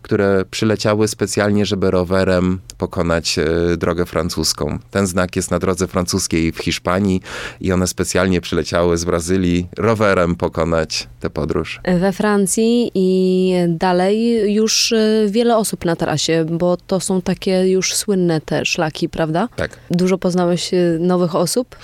Które 0.02 0.44
przyleciały 0.50 1.09
specjalnie, 1.09 1.66
żeby 1.66 1.90
rowerem 1.90 2.59
pokonać 2.78 3.38
e, 3.38 3.76
drogę 3.76 4.07
francuską. 4.07 4.78
Ten 4.90 5.07
znak 5.07 5.37
jest 5.37 5.50
na 5.50 5.59
drodze 5.59 5.87
francuskiej 5.87 6.52
w 6.52 6.59
Hiszpanii 6.59 7.20
i 7.61 7.72
one 7.72 7.87
specjalnie 7.87 8.40
przyleciały 8.40 8.98
z 8.98 9.04
Brazylii 9.04 9.66
rowerem 9.78 10.37
pokonać 10.37 11.09
tę 11.20 11.31
podróż. 11.31 11.81
We 12.00 12.12
Francji 12.12 12.90
i 12.94 13.52
dalej 13.68 14.42
już 14.54 14.92
y, 14.92 15.26
wiele 15.31 15.57
osób 15.57 15.85
na 15.85 15.96
trasie, 15.96 16.44
bo 16.50 16.76
to 16.76 17.00
są 17.00 17.22
takie 17.22 17.68
już 17.68 17.94
słynne 17.94 18.40
te 18.40 18.64
szlaki, 18.64 19.09
prawda? 19.09 19.48
Tak. 19.57 19.78
Dużo 19.90 20.18
poznałeś 20.18 20.74
y, 20.74 20.98
nowych 21.00 21.35
osób? 21.35 21.76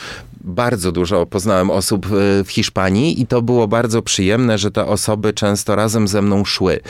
Bardzo 0.44 0.92
dużo 0.92 1.26
poznałem 1.26 1.70
osób 1.70 2.06
e, 2.06 2.44
w 2.44 2.50
Hiszpanii 2.50 3.20
i 3.20 3.26
to 3.26 3.42
było 3.42 3.68
bardzo 3.68 4.02
przyjemne, 4.02 4.58
że 4.58 4.70
te 4.70 4.86
osoby 4.86 5.32
często 5.32 5.76
razem 5.76 6.08
ze 6.08 6.22
mną 6.22 6.44
szły. 6.44 6.80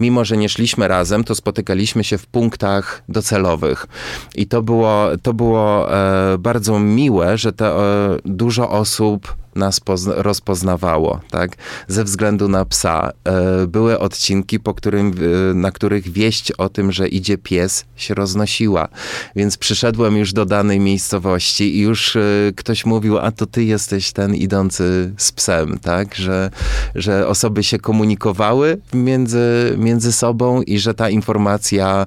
Mimo, 0.00 0.24
że 0.24 0.36
nie 0.36 0.48
szliśmy 0.48 0.88
razem, 0.88 1.24
to 1.24 1.34
spotykaliśmy 1.34 2.04
się 2.04 2.18
w 2.18 2.26
punktach 2.26 3.02
docelowych. 3.08 3.86
I 4.34 4.46
to 4.46 4.62
było, 4.62 5.08
to 5.22 5.34
było 5.34 5.94
e, 5.94 6.38
bardzo 6.38 6.78
miłe, 6.78 7.38
że 7.38 7.52
te, 7.52 7.66
e, 7.66 7.80
dużo 8.24 8.70
osób 8.70 9.41
nas 9.56 9.80
pozna- 9.80 10.14
rozpoznawało, 10.16 11.20
tak? 11.30 11.56
Ze 11.88 12.04
względu 12.04 12.48
na 12.48 12.64
psa. 12.64 13.12
E, 13.24 13.66
były 13.66 13.98
odcinki, 13.98 14.60
po 14.60 14.74
którym, 14.74 15.12
e, 15.50 15.54
na 15.54 15.70
których 15.70 16.12
wieść 16.12 16.52
o 16.52 16.68
tym, 16.68 16.92
że 16.92 17.08
idzie 17.08 17.38
pies, 17.38 17.84
się 17.96 18.14
roznosiła. 18.14 18.88
Więc 19.36 19.56
przyszedłem 19.56 20.16
już 20.16 20.32
do 20.32 20.46
danej 20.46 20.80
miejscowości 20.80 21.76
i 21.76 21.80
już 21.80 22.16
e, 22.16 22.20
ktoś 22.56 22.86
mówił, 22.86 23.18
a 23.18 23.32
to 23.32 23.46
ty 23.46 23.64
jesteś 23.64 24.12
ten 24.12 24.34
idący 24.34 25.12
z 25.16 25.32
psem, 25.32 25.78
tak? 25.78 26.14
Że, 26.14 26.50
że 26.94 27.28
osoby 27.28 27.62
się 27.64 27.78
komunikowały 27.78 28.78
między, 28.92 29.74
między 29.78 30.12
sobą 30.12 30.62
i 30.62 30.78
że 30.78 30.94
ta 30.94 31.10
informacja 31.10 32.06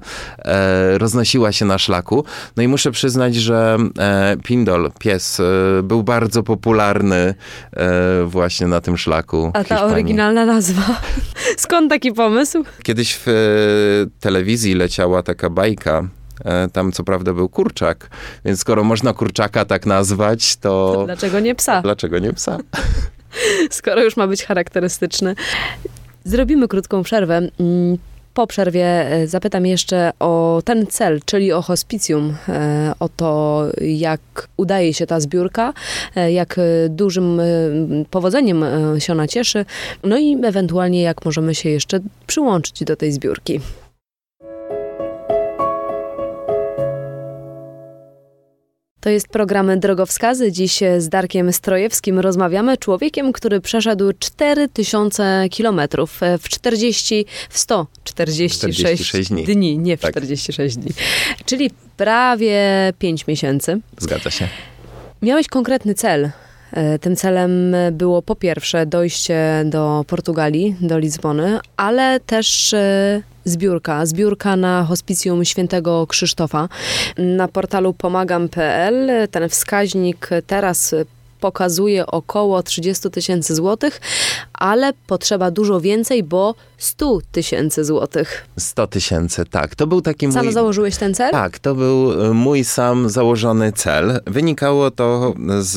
roznosiła 0.94 1.52
się 1.52 1.64
na 1.64 1.78
szlaku. 1.78 2.24
No 2.56 2.62
i 2.62 2.68
muszę 2.68 2.90
przyznać, 2.90 3.34
że 3.34 3.78
Pindol, 4.44 4.92
pies, 4.98 5.42
był 5.82 6.02
bardzo 6.02 6.42
popularny 6.42 7.34
właśnie 8.26 8.66
na 8.66 8.80
tym 8.80 8.96
szlaku. 8.98 9.46
A 9.48 9.52
ta 9.52 9.62
Hiszpanii. 9.62 9.92
oryginalna 9.92 10.46
nazwa? 10.46 10.82
Skąd 11.56 11.90
taki 11.90 12.12
pomysł? 12.12 12.64
Kiedyś 12.82 13.14
w 13.14 13.28
e, 13.28 13.32
telewizji 14.20 14.74
leciała 14.74 15.22
taka 15.22 15.50
bajka. 15.50 16.08
E, 16.44 16.68
tam 16.68 16.92
co 16.92 17.04
prawda 17.04 17.32
był 17.32 17.48
kurczak, 17.48 18.10
więc 18.44 18.60
skoro 18.60 18.84
można 18.84 19.12
kurczaka 19.12 19.64
tak 19.64 19.86
nazwać, 19.86 20.56
to 20.56 21.02
Dlaczego 21.06 21.40
nie 21.40 21.54
psa? 21.54 21.82
dlaczego 21.82 22.18
nie 22.18 22.32
psa? 22.32 22.58
skoro 23.70 24.02
już 24.02 24.16
ma 24.16 24.26
być 24.26 24.44
charakterystyczny. 24.44 25.34
Zrobimy 26.24 26.68
krótką 26.68 27.02
przerwę. 27.02 27.48
Po 28.36 28.46
przerwie 28.46 28.86
e, 28.86 29.26
zapytam 29.26 29.66
jeszcze 29.66 30.10
o 30.18 30.62
ten 30.64 30.86
cel, 30.86 31.20
czyli 31.24 31.52
o 31.52 31.62
hospicjum, 31.62 32.36
e, 32.48 32.92
o 33.00 33.08
to, 33.08 33.62
jak 33.80 34.20
udaje 34.56 34.94
się 34.94 35.06
ta 35.06 35.20
zbiórka, 35.20 35.72
e, 36.16 36.32
jak 36.32 36.60
dużym 36.88 37.40
powodzeniem 38.10 38.64
się 38.98 39.12
ona 39.12 39.28
cieszy, 39.28 39.64
no 40.04 40.18
i 40.18 40.38
ewentualnie 40.44 41.02
jak 41.02 41.24
możemy 41.24 41.54
się 41.54 41.68
jeszcze 41.68 42.00
przyłączyć 42.26 42.84
do 42.84 42.96
tej 42.96 43.12
zbiórki. 43.12 43.60
To 49.06 49.10
jest 49.10 49.28
program 49.28 49.80
Drogowskazy. 49.80 50.52
Dziś 50.52 50.78
z 50.98 51.08
Darkiem 51.08 51.52
Strojewskim 51.52 52.18
rozmawiamy. 52.18 52.76
Człowiekiem, 52.76 53.32
który 53.32 53.60
przeszedł 53.60 54.12
4000 54.18 55.48
kilometrów 55.50 56.20
w 56.38 56.48
40, 56.48 57.26
w 57.50 57.58
146 57.58 58.54
46 58.58 59.28
dni. 59.28 59.44
dni, 59.44 59.78
nie 59.78 59.96
w 59.96 60.00
Tak. 60.00 60.10
46 60.10 60.76
dni. 60.76 60.92
Czyli 61.44 61.70
prawie 61.96 62.62
5 62.98 63.26
miesięcy. 63.26 63.80
Zgadza 63.98 64.30
się. 64.30 64.48
Miałeś 65.22 65.48
konkretny 65.48 65.94
cel. 65.94 66.30
E, 66.72 66.98
Tym 66.98 67.16
celem 67.16 67.76
było 67.92 68.22
po 68.22 68.36
pierwsze 68.36 68.86
dojście 68.86 69.62
do 69.64 70.04
Portugalii, 70.06 70.76
do 70.80 70.98
Lizbony, 70.98 71.58
ale 71.76 72.20
też 72.20 72.74
e, 72.74 73.22
zbiórka. 73.46 74.06
Zbiórka 74.06 74.56
na 74.56 74.84
hospicjum 74.84 75.44
świętego 75.44 76.06
Krzysztofa. 76.06 76.68
Na 77.18 77.48
portalu 77.48 77.92
pomagam.pl 77.92 79.28
ten 79.30 79.48
wskaźnik 79.48 80.30
teraz 80.46 80.94
pokazuje 81.40 82.06
około 82.06 82.62
30 82.62 83.10
tysięcy 83.10 83.54
złotych, 83.54 84.00
ale 84.52 84.92
potrzeba 85.06 85.50
dużo 85.50 85.80
więcej, 85.80 86.22
bo 86.22 86.54
100 86.78 87.18
tysięcy 87.32 87.84
złotych. 87.84 88.46
100 88.58 88.86
tysięcy, 88.86 89.44
tak. 89.50 89.74
To 89.74 89.86
był 89.86 90.00
taki 90.00 90.32
Sam 90.32 90.44
mój... 90.44 90.54
założyłeś 90.54 90.96
ten 90.96 91.14
cel? 91.14 91.30
Tak, 91.32 91.58
to 91.58 91.74
był 91.74 92.24
e, 92.26 92.32
mój 92.32 92.64
sam 92.64 93.08
założony 93.08 93.72
cel. 93.72 94.20
Wynikało 94.26 94.90
to 94.90 95.34
z 95.60 95.76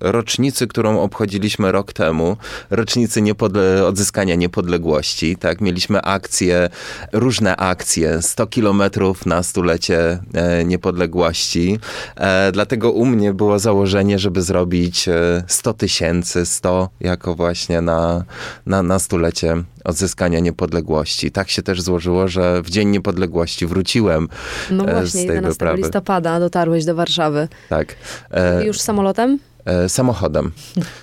rocznicy, 0.00 0.66
którą 0.66 1.00
obchodziliśmy 1.00 1.72
rok 1.72 1.92
temu, 1.92 2.36
rocznicy 2.70 3.22
niepodle- 3.22 3.82
odzyskania 3.82 4.34
niepodległości. 4.34 5.36
Tak, 5.36 5.60
mieliśmy 5.60 6.02
akcje, 6.02 6.68
różne 7.12 7.56
akcje, 7.56 8.22
100 8.22 8.46
kilometrów 8.46 9.26
na 9.26 9.42
stulecie 9.42 10.18
e, 10.34 10.64
niepodległości. 10.64 11.78
E, 12.16 12.52
dlatego 12.52 12.92
u 12.92 13.06
mnie 13.06 13.34
było 13.34 13.58
założenie, 13.58 14.18
żeby 14.18 14.42
zrobić 14.42 14.99
e, 15.08 15.44
100 15.46 15.74
tysięcy, 15.74 16.46
100 16.46 16.88
jako 17.00 17.34
właśnie 17.34 17.80
na, 17.80 18.24
na, 18.66 18.82
na 18.82 18.98
stulecie 18.98 19.56
odzyskania 19.84 20.40
niepodległości. 20.40 21.30
Tak 21.30 21.50
się 21.50 21.62
też 21.62 21.82
złożyło, 21.82 22.28
że 22.28 22.62
w 22.62 22.70
Dzień 22.70 22.88
Niepodległości 22.88 23.66
wróciłem 23.66 24.28
No 24.70 24.84
e, 24.84 24.90
właśnie, 24.92 25.08
z 25.08 25.12
tej 25.12 25.26
11 25.26 25.48
wyprawy. 25.50 25.78
listopada 25.82 26.40
dotarłeś 26.40 26.84
do 26.84 26.94
Warszawy. 26.94 27.48
Tak. 27.68 27.94
E, 28.30 28.64
Już 28.66 28.80
samolotem? 28.80 29.38
E, 29.64 29.88
Samochodem. 29.88 30.52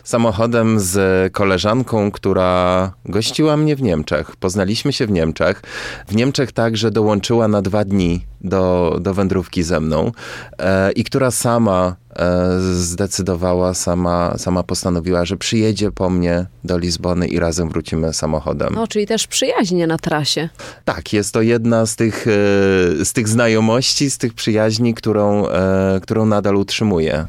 Samochodem 0.04 0.80
z 0.80 1.34
koleżanką, 1.34 2.12
która 2.12 2.92
gościła 3.06 3.58
mnie 3.58 3.76
w 3.76 3.82
Niemczech. 3.82 4.36
Poznaliśmy 4.36 4.94
się 4.94 5.08
w 5.08 5.12
Niemczech. 5.12 5.62
W 6.08 6.16
Niemczech 6.16 6.52
także 6.52 6.92
dołączyła 6.92 7.48
na 7.48 7.62
dwa 7.62 7.86
dni 7.86 8.26
do, 8.42 8.98
do 9.02 9.14
wędrówki 9.14 9.64
ze 9.64 9.80
mną 9.80 10.12
e, 10.60 10.92
i 10.92 11.04
która 11.04 11.32
sama 11.32 11.96
e, 12.16 12.60
zdecydowała, 12.74 13.74
sama, 13.74 14.38
sama 14.38 14.64
postanowiła, 14.64 15.26
że 15.26 15.38
przyjedzie 15.38 15.92
po 15.92 16.10
mnie 16.10 16.46
do 16.64 16.78
Lizbony 16.78 17.28
i 17.28 17.40
razem 17.40 17.70
wrócimy 17.70 18.14
samochodem. 18.14 18.74
No, 18.76 18.88
czyli 18.88 19.08
też 19.08 19.28
przyjaźnie 19.28 19.88
na 19.88 19.98
trasie. 19.98 20.50
Tak, 20.86 21.14
jest 21.14 21.34
to 21.34 21.42
jedna 21.42 21.86
z 21.86 21.96
tych, 21.96 22.28
e, 22.28 23.06
z 23.06 23.14
tych 23.14 23.28
znajomości, 23.28 24.10
z 24.10 24.18
tych 24.18 24.34
przyjaźni, 24.34 24.94
którą, 24.94 25.48
e, 25.48 26.00
którą 26.04 26.26
nadal 26.26 26.56
utrzymuję. 26.56 27.28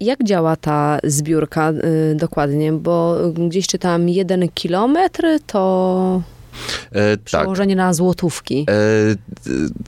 Jak 0.00 0.24
działa 0.24 0.56
ta 0.56 0.98
zbiórka 1.04 1.70
y, 1.70 2.14
dokładnie? 2.14 2.72
Bo 2.72 3.16
gdzieś 3.48 3.66
czytałam 3.66 4.08
jeden 4.08 4.48
kilometr, 4.48 5.22
to 5.46 6.22
E, 6.92 7.16
tak. 7.16 7.24
przełożenie 7.24 7.76
na 7.76 7.92
złotówki. 7.94 8.66
E, 8.70 8.74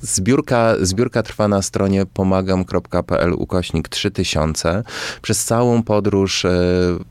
Zbiórka, 0.02 0.74
zbiórka 0.80 1.22
trwa 1.22 1.48
na 1.48 1.62
stronie 1.62 2.06
pomagam.pl 2.06 3.32
ukośnik 3.32 3.88
3000. 3.88 4.82
Przez 5.22 5.44
całą 5.44 5.82
podróż, 5.82 6.44
e, 6.44 6.50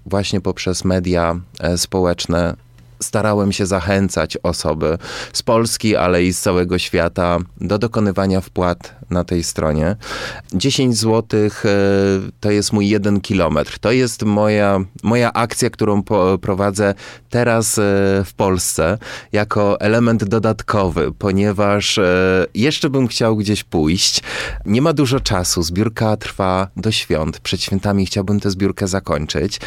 właśnie 0.05 0.41
poprzez 0.41 0.85
media 0.85 1.39
społeczne, 1.77 2.55
starałem 3.01 3.51
się 3.51 3.65
zachęcać 3.65 4.37
osoby 4.43 4.97
z 5.33 5.43
Polski, 5.43 5.95
ale 5.95 6.23
i 6.23 6.33
z 6.33 6.39
całego 6.39 6.79
świata 6.79 7.37
do 7.61 7.77
dokonywania 7.77 8.41
wpłat 8.41 8.95
na 9.11 9.23
tej 9.23 9.43
stronie. 9.43 9.95
10 10.53 10.97
zł 10.97 11.49
to 12.39 12.51
jest 12.51 12.73
mój 12.73 12.89
jeden 12.89 13.21
kilometr. 13.21 13.79
To 13.79 13.91
jest 13.91 14.23
moja, 14.23 14.79
moja 15.03 15.33
akcja, 15.33 15.69
którą 15.69 16.03
prowadzę 16.41 16.93
teraz 17.29 17.77
e, 17.77 17.81
w 18.25 18.33
Polsce 18.37 18.97
jako 19.31 19.79
element 19.79 20.23
dodatkowy, 20.23 21.11
ponieważ 21.11 21.97
e, 21.97 22.45
jeszcze 22.53 22.89
bym 22.89 23.07
chciał 23.07 23.37
gdzieś 23.37 23.63
pójść. 23.63 24.21
Nie 24.65 24.81
ma 24.81 24.93
dużo 24.93 25.19
czasu. 25.19 25.63
Zbiórka 25.63 26.17
trwa 26.17 26.67
do 26.77 26.91
świąt. 26.91 27.39
Przed 27.39 27.61
świętami 27.61 28.05
chciałbym 28.05 28.39
tę 28.39 28.51
zbiórkę 28.51 28.87
zakończyć. 28.87 29.59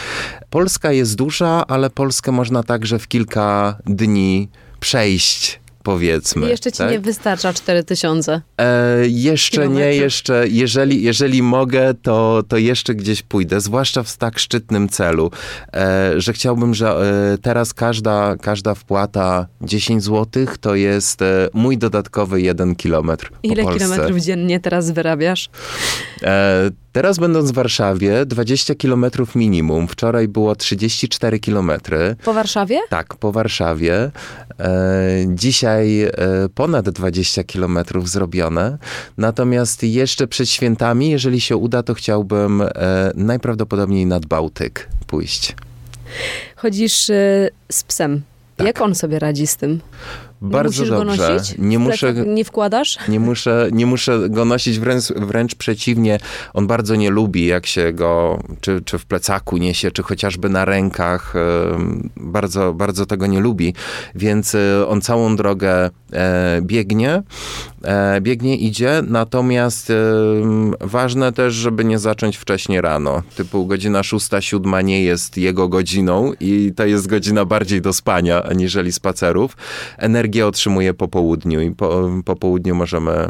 Polska 0.51 0.93
jest 0.93 1.17
duża, 1.17 1.67
ale 1.67 1.91
Polskę 1.91 2.33
można 2.33 2.63
także 2.63 2.99
w 2.99 3.09
kilka 3.09 3.77
dni 3.87 4.49
przejść. 4.81 5.64
Powiedzmy. 5.85 6.49
Jeszcze 6.49 6.73
ci 6.73 6.79
tak? 6.79 6.91
nie 6.91 7.01
wystarcza 7.01 7.53
4000. 7.53 8.41
E, 8.59 9.09
jeszcze 9.09 9.61
nie, 9.61 9.67
kilometrów. 9.67 10.03
jeszcze, 10.03 10.49
jeżeli, 10.49 11.03
jeżeli 11.03 11.43
mogę, 11.43 11.95
to, 11.95 12.43
to 12.49 12.57
jeszcze 12.57 12.95
gdzieś 12.95 13.23
pójdę, 13.23 13.61
zwłaszcza 13.61 14.03
w 14.03 14.17
tak 14.17 14.39
szczytnym 14.39 14.89
celu, 14.89 15.31
e, 15.75 16.13
że 16.21 16.33
chciałbym, 16.33 16.75
że 16.75 16.89
e, 17.35 17.39
teraz 17.39 17.75
każda, 17.75 18.37
każda 18.37 18.75
wpłata 18.75 19.47
10 19.61 20.05
zł 20.05 20.47
to 20.61 20.75
jest 20.75 21.23
e, 21.23 21.49
mój 21.53 21.79
dodatkowy 21.79 22.41
jeden 22.41 22.77
kilometr 22.77 23.31
po 23.31 23.37
Ile 23.43 23.65
kilometrów 23.67 24.19
dziennie 24.19 24.61
teraz 24.61 24.91
wyrabiasz? 24.91 25.49
E, 26.95 27.05
teraz 27.05 27.19
będąc 27.19 27.51
w 27.51 27.55
Warszawie, 27.55 28.27
20 28.27 28.75
kilometrów 28.75 29.35
minimum. 29.35 29.89
Wczoraj 29.89 30.29
było 30.29 30.57
34 30.57 31.39
kilometry. 31.39 32.17
Po 32.25 32.35
Warszawie? 32.35 32.81
Tak, 32.89 33.15
po 33.15 33.33
Warszawie. 33.33 34.11
E, 34.61 34.71
dzisiaj 35.29 36.03
e, 36.03 36.11
ponad 36.55 36.91
20 36.91 37.45
kilometrów 37.45 38.11
zrobione. 38.11 38.79
Natomiast 39.19 39.83
jeszcze 39.83 40.27
przed 40.27 40.49
świętami, 40.49 41.11
jeżeli 41.11 41.41
się 41.41 41.57
uda, 41.57 41.83
to 41.83 41.95
chciałbym 41.95 42.63
e, 42.63 42.69
najprawdopodobniej 43.15 44.07
nad 44.07 44.27
Bałtyk 44.27 44.89
pójść. 45.07 45.57
Chodzisz 46.57 47.11
y, 47.11 47.51
z 47.73 47.83
psem. 47.85 48.23
Jak 48.59 48.81
on 48.81 48.95
sobie 48.95 49.19
radzi 49.19 49.47
z 49.47 49.57
tym? 49.57 49.81
Bardzo 50.45 50.85
nie 50.85 50.91
musisz 50.91 50.91
dobrze. 50.91 51.29
go 51.29 51.35
nosić? 51.35 51.55
Nie 51.59 51.79
muszę, 51.79 52.15
Nie 52.27 52.45
wkładasz? 52.45 52.99
nie, 53.09 53.21
muszę, 53.21 53.69
nie 53.73 53.87
muszę 53.87 54.29
go 54.29 54.45
nosić, 54.45 54.79
wręcz, 54.79 55.05
wręcz 55.05 55.55
przeciwnie. 55.55 56.19
On 56.55 56.67
bardzo 56.67 56.97
nie 56.97 57.11
lubi, 57.11 57.47
jak 57.47 57.67
się 57.67 57.93
go 57.93 58.43
czy, 58.61 58.83
czy 58.85 58.99
w 58.99 59.07
plecaku 59.07 59.57
niesie, 59.57 59.91
czy 59.91 60.03
chociażby 60.03 60.49
na 60.49 60.65
rękach. 60.65 61.35
Bardzo, 62.17 62.75
bardzo 62.75 63.07
tego 63.07 63.27
nie 63.27 63.41
lubi. 63.41 63.75
Więc 64.15 64.55
e, 64.55 64.87
on 64.89 65.01
całą 65.01 65.37
drogę 65.37 65.91
biegnie, 66.63 67.23
e, 67.85 68.21
biegnie, 68.21 68.57
idzie. 68.57 69.03
Natomiast 69.07 69.93
ważne 70.81 71.33
też, 71.33 71.55
żeby 71.55 71.85
nie 71.85 71.99
zacząć 71.99 72.37
wcześnie 72.37 72.81
rano. 72.81 73.23
Typu 73.37 73.67
godzina 73.67 74.03
szósta, 74.03 74.41
siódma 74.41 74.83
nie 74.83 75.03
jest 75.03 75.37
jego 75.37 75.69
godziną 75.69 76.33
i 76.41 76.73
to 76.77 76.87
jest 76.87 77.07
godzina 77.07 77.45
bardziej 77.45 77.83
do 77.83 77.93
spania, 77.93 78.43
aniżeli 78.43 78.93
spacerów. 78.93 79.57
Energię 79.99 80.47
otrzymuje 80.47 80.95
po 80.95 81.09
południu 81.09 81.61
i 81.61 81.71
po, 81.71 82.11
po 82.25 82.37
południu 82.37 82.75
możemy 82.75 83.29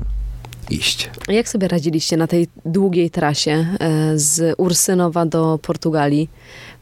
iść. 0.70 1.11
Jak 1.29 1.49
sobie 1.49 1.68
radziliście 1.68 2.16
na 2.16 2.27
tej 2.27 2.49
długiej 2.64 3.11
trasie 3.11 3.66
e, 3.81 4.18
z 4.18 4.55
Ursynowa 4.59 5.27
do 5.27 5.59
Portugalii 5.62 6.29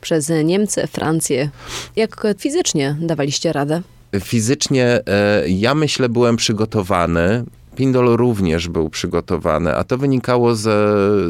przez 0.01 0.33
Niemcy, 0.45 0.87
Francję? 0.87 1.51
Jak 1.97 2.27
fizycznie 2.39 2.97
dawaliście 3.01 3.53
radę? 3.53 3.83
Fizycznie 4.21 5.01
e, 5.07 5.49
ja 5.49 5.75
myślę 5.75 6.09
byłem 6.09 6.37
przygotowany. 6.37 7.45
Pindol 7.77 8.17
również 8.17 8.69
był 8.69 8.91
przygotowany, 8.91 9.77
a 9.77 9.85
to 9.85 9.99
wynikało 9.99 10.55
z, 10.55 10.63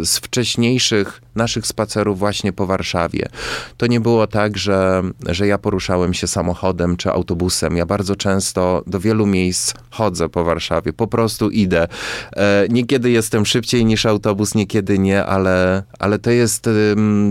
z 0.09 0.19
wcześniejszych 0.19 1.23
naszych 1.35 1.67
spacerów 1.67 2.19
właśnie 2.19 2.53
po 2.53 2.67
Warszawie. 2.67 3.29
To 3.77 3.87
nie 3.87 4.01
było 4.01 4.27
tak, 4.27 4.59
że, 4.59 5.03
że 5.29 5.47
ja 5.47 5.59
poruszałem 5.59 6.15
się 6.15 6.27
samochodem 6.27 6.97
czy 6.97 7.11
autobusem. 7.11 7.77
Ja 7.77 7.87
bardzo 7.87 8.17
często 8.17 8.83
do 8.87 9.01
wielu 9.01 9.27
miejsc 9.27 9.75
chodzę 9.91 10.29
po 10.29 10.45
Warszawie, 10.45 10.93
po 10.93 11.07
prostu 11.07 11.51
idę. 11.51 11.89
E, 12.37 12.67
Niekiedy 12.71 13.11
jestem 13.11 13.47
szybciej 13.47 13.85
niż 13.85 14.07
autobus, 14.07 14.55
niekiedy 14.55 14.99
nie, 14.99 15.25
ale, 15.25 15.83
ale 15.99 16.19
to, 16.19 16.31
jest, 16.31 16.69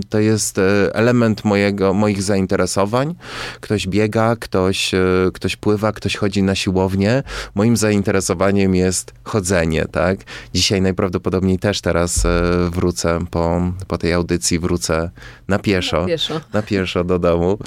to 0.10 0.20
jest 0.20 0.58
e, 0.58 0.96
element 0.96 1.46
mojego, 1.46 1.94
moich 1.94 2.24
zainteresowań. 2.24 3.16
Ktoś 3.62 3.88
biega, 3.88 4.36
ktoś, 4.36 4.94
e, 4.94 5.00
ktoś 5.34 5.56
pływa, 5.56 5.92
ktoś 5.92 6.16
chodzi 6.16 6.44
na 6.44 6.56
siłownię. 6.56 7.24
Moim 7.56 7.78
zainteresowaniem 7.78 8.76
jest 8.76 9.01
chodzenie, 9.24 9.86
tak? 9.92 10.20
Dzisiaj 10.54 10.82
najprawdopodobniej 10.82 11.60
też 11.60 11.82
teraz 11.82 12.26
e, 12.26 12.42
wrócę 12.70 13.20
po, 13.32 13.72
po 13.88 13.98
tej 13.98 14.14
audycji, 14.14 14.60
wrócę 14.60 15.12
na 15.48 15.60
pieszo 15.60 16.06
Pieszo. 16.06 16.42
na 16.54 16.62
pieszo 16.62 17.04
do 17.04 17.20
domu. 17.20 17.58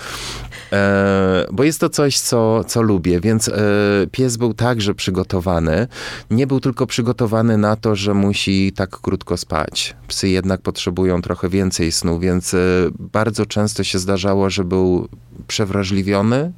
E, 0.73 1.47
bo 1.53 1.65
jest 1.65 1.81
to 1.81 1.89
coś, 1.89 2.19
co, 2.19 2.65
co 2.65 2.83
lubię, 2.83 3.21
więc 3.21 3.49
e, 3.49 3.53
pies 4.11 4.37
był 4.37 4.55
także 4.55 4.95
przygotowany. 4.95 5.87
Nie 6.31 6.47
był 6.47 6.61
tylko 6.61 6.87
przygotowany 6.87 7.59
na 7.59 7.77
to, 7.77 7.97
że 7.97 8.15
musi 8.15 8.73
tak 8.73 8.91
krótko 8.91 9.37
spać. 9.37 9.97
Psy 10.09 10.29
jednak 10.29 10.61
potrzebują 10.61 11.23
trochę 11.23 11.49
więcej 11.49 11.93
snu, 11.93 12.19
więc 12.19 12.55
e, 12.55 12.59
bardzo 12.99 13.47
często 13.47 13.85
się 13.85 13.99
zdarzało, 13.99 14.51
że 14.51 14.65
był 14.65 15.09
przewrażliwiony, 15.49 16.53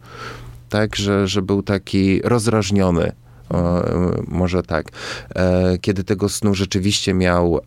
tak, 0.68 0.96
że, 0.96 1.28
że 1.28 1.42
był 1.42 1.62
taki 1.62 2.20
rozrażniony. 2.24 3.12
O, 3.50 3.82
może 4.28 4.62
tak. 4.62 4.86
E, 5.34 5.78
Kiedy 5.80 6.04
tego 6.04 6.28
snu 6.28 6.54
rzeczywiście 6.54 7.14
miał, 7.14 7.60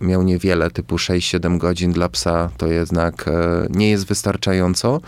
miał 0.00 0.22
niewiele, 0.22 0.70
typu 0.70 0.96
6-7 0.96 1.58
godzin 1.58 1.92
dla 1.92 2.08
psa, 2.08 2.50
to 2.56 2.66
jednak 2.66 3.28
e, 3.28 3.66
nie 3.70 3.90
jest 3.90 4.06
wystarczająco. 4.06 5.00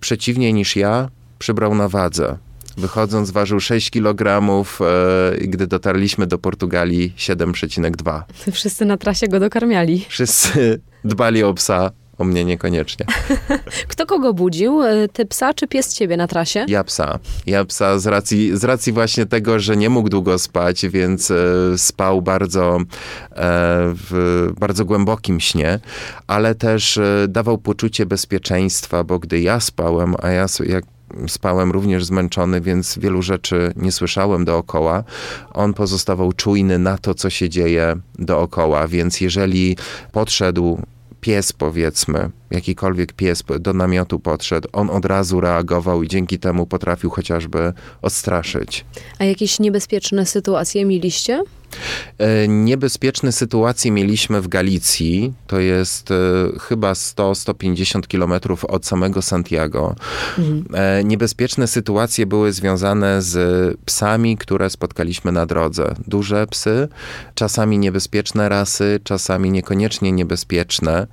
Przeciwnie 0.00 0.52
niż 0.52 0.76
ja, 0.76 1.08
przybrał 1.38 1.74
na 1.74 1.88
wadze. 1.88 2.36
Wychodząc 2.76 3.30
ważył 3.30 3.60
6 3.60 3.90
kg 3.90 4.42
e, 4.80 5.46
gdy 5.46 5.66
dotarliśmy 5.66 6.26
do 6.26 6.38
Portugalii 6.38 7.12
7,2. 7.18 8.22
Wszyscy 8.52 8.84
na 8.84 8.96
trasie 8.96 9.28
go 9.28 9.40
dokarmiali. 9.40 10.04
Wszyscy 10.08 10.80
dbali 11.04 11.42
o 11.42 11.54
psa 11.54 11.90
O 12.18 12.24
mnie 12.24 12.44
niekoniecznie. 12.44 13.06
Kto 13.88 14.06
kogo 14.06 14.34
budził? 14.34 14.82
E, 14.82 15.08
Ty 15.08 15.26
psa 15.26 15.54
czy 15.54 15.68
pies 15.68 15.94
ciebie 15.94 16.16
na 16.16 16.26
trasie? 16.26 16.64
Ja 16.68 16.84
psa. 16.84 17.18
Ja 17.46 17.64
psa 17.64 17.98
z 17.98 18.06
racji, 18.06 18.56
z 18.56 18.64
racji 18.64 18.92
właśnie 18.92 19.26
tego, 19.26 19.60
że 19.60 19.76
nie 19.76 19.90
mógł 19.90 20.08
długo 20.08 20.38
spać, 20.38 20.86
więc 20.86 21.30
e, 21.30 21.34
spał 21.76 22.22
bardzo, 22.22 22.76
e, 22.76 22.84
w 24.10 24.48
bardzo 24.60 24.84
głębokim 24.84 25.40
śnie, 25.40 25.80
ale 26.26 26.54
też 26.54 26.98
e, 26.98 27.26
dawał 27.28 27.58
poczucie 27.58 28.06
bezpieczeństwa, 28.06 29.04
bo 29.04 29.18
gdy 29.18 29.40
ja 29.40 29.60
spałem, 29.60 30.14
a 30.22 30.30
ja 30.30 30.46
jak 30.66 30.84
spałem 31.28 31.72
również 31.72 32.04
zmęczony, 32.04 32.60
więc 32.60 32.98
wielu 32.98 33.22
rzeczy 33.22 33.72
nie 33.76 33.92
słyszałem 33.92 34.44
dookoła. 34.44 35.04
On 35.52 35.74
pozostawał 35.74 36.32
czujny 36.32 36.78
na 36.78 36.98
to, 36.98 37.14
co 37.14 37.30
się 37.30 37.48
dzieje 37.48 37.96
dookoła, 38.18 38.88
więc 38.88 39.20
jeżeli 39.20 39.76
podszedł 40.12 40.78
pies, 41.22 41.52
powiedzmy, 41.52 42.30
jakikolwiek 42.50 43.12
pies 43.12 43.42
do 43.60 43.72
namiotu 43.72 44.18
podszedł, 44.18 44.68
on 44.72 44.90
od 44.90 45.04
razu 45.04 45.40
reagował 45.40 46.02
i 46.02 46.08
dzięki 46.08 46.38
temu 46.38 46.66
potrafił 46.66 47.10
chociażby 47.10 47.72
odstraszyć. 48.02 48.84
A 49.18 49.24
jakieś 49.24 49.60
niebezpieczne 49.60 50.26
sytuacje 50.26 50.84
mieliście? 50.84 51.42
E, 52.18 52.48
Niebezpieczne 52.48 53.32
sytuacje 53.32 53.90
mieliśmy 53.90 54.40
w 54.40 54.48
Galicji, 54.48 55.32
to 55.46 55.60
jest 55.60 56.10
e, 56.10 56.14
chyba 56.60 56.92
100-150 56.92 58.06
kilometrów 58.06 58.64
od 58.64 58.86
samego 58.86 59.22
Santiago. 59.22 59.94
E, 60.74 61.04
Niebezpieczne 61.04 61.66
sytuacje 61.66 62.26
były 62.26 62.52
związane 62.52 63.22
z 63.22 63.76
psami, 63.84 64.36
które 64.36 64.70
spotkaliśmy 64.70 65.32
na 65.32 65.46
drodze. 65.46 65.94
Duże 66.06 66.46
psy, 66.46 66.88
czasami 67.34 67.78
niebezpieczne 67.78 68.48
rasy, 68.48 69.00
czasami 69.04 69.50
niekoniecznie 69.50 70.12
niebezpieczne, 70.12 71.06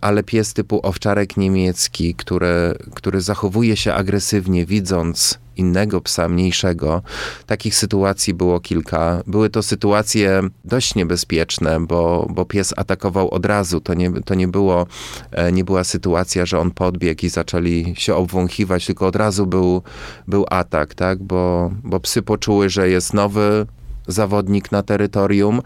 ale 0.00 0.22
pies 0.22 0.54
typu 0.54 0.80
owczarek 0.82 1.36
niemiecki, 1.36 2.14
który, 2.14 2.78
który 2.94 3.20
zachowuje 3.20 3.76
się 3.76 3.94
agresywnie, 3.94 4.66
widząc 4.66 5.43
innego 5.56 6.00
psa 6.00 6.28
mniejszego. 6.28 7.02
Takich 7.46 7.74
sytuacji 7.74 8.34
było 8.34 8.60
kilka. 8.60 9.22
Były 9.26 9.50
to 9.50 9.62
sytuacje 9.62 10.42
dość 10.64 10.94
niebezpieczne, 10.94 11.80
bo, 11.80 12.26
bo 12.30 12.44
pies 12.44 12.74
atakował 12.76 13.30
od 13.30 13.46
razu. 13.46 13.80
To 13.80 13.94
nie, 13.94 14.12
to 14.12 14.34
nie, 14.34 14.48
było, 14.48 14.86
e, 15.30 15.52
nie 15.52 15.64
była 15.64 15.84
sytuacja, 15.84 16.46
że 16.46 16.58
on 16.58 16.70
podbiegł 16.70 17.26
i 17.26 17.28
zaczęli 17.28 17.94
się 17.96 18.14
obwąchiwać, 18.14 18.86
tylko 18.86 19.06
od 19.06 19.16
razu 19.16 19.46
był, 19.46 19.82
był 20.28 20.46
atak, 20.50 20.94
tak? 20.94 21.22
Bo, 21.22 21.70
bo 21.84 22.00
psy 22.00 22.22
poczuły, 22.22 22.70
że 22.70 22.88
jest 22.88 23.14
nowy 23.14 23.66
zawodnik 24.06 24.72
na 24.72 24.82
terytorium. 24.82 25.60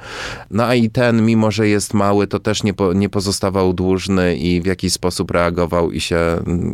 No 0.51 0.65
a 0.65 0.75
i 0.75 0.91
ten, 0.91 1.25
mimo 1.27 1.51
że 1.51 1.69
jest 1.69 1.95
mały, 1.95 2.27
to 2.27 2.39
też 2.39 2.63
nie, 2.63 2.75
po, 2.75 2.93
nie 2.93 3.09
pozostawał 3.09 3.73
dłużny 3.73 4.37
i 4.37 4.61
w 4.61 4.67
jakiś 4.67 4.93
sposób 4.93 5.31
reagował 5.31 5.93
i 5.93 6.01
się... 6.01 6.19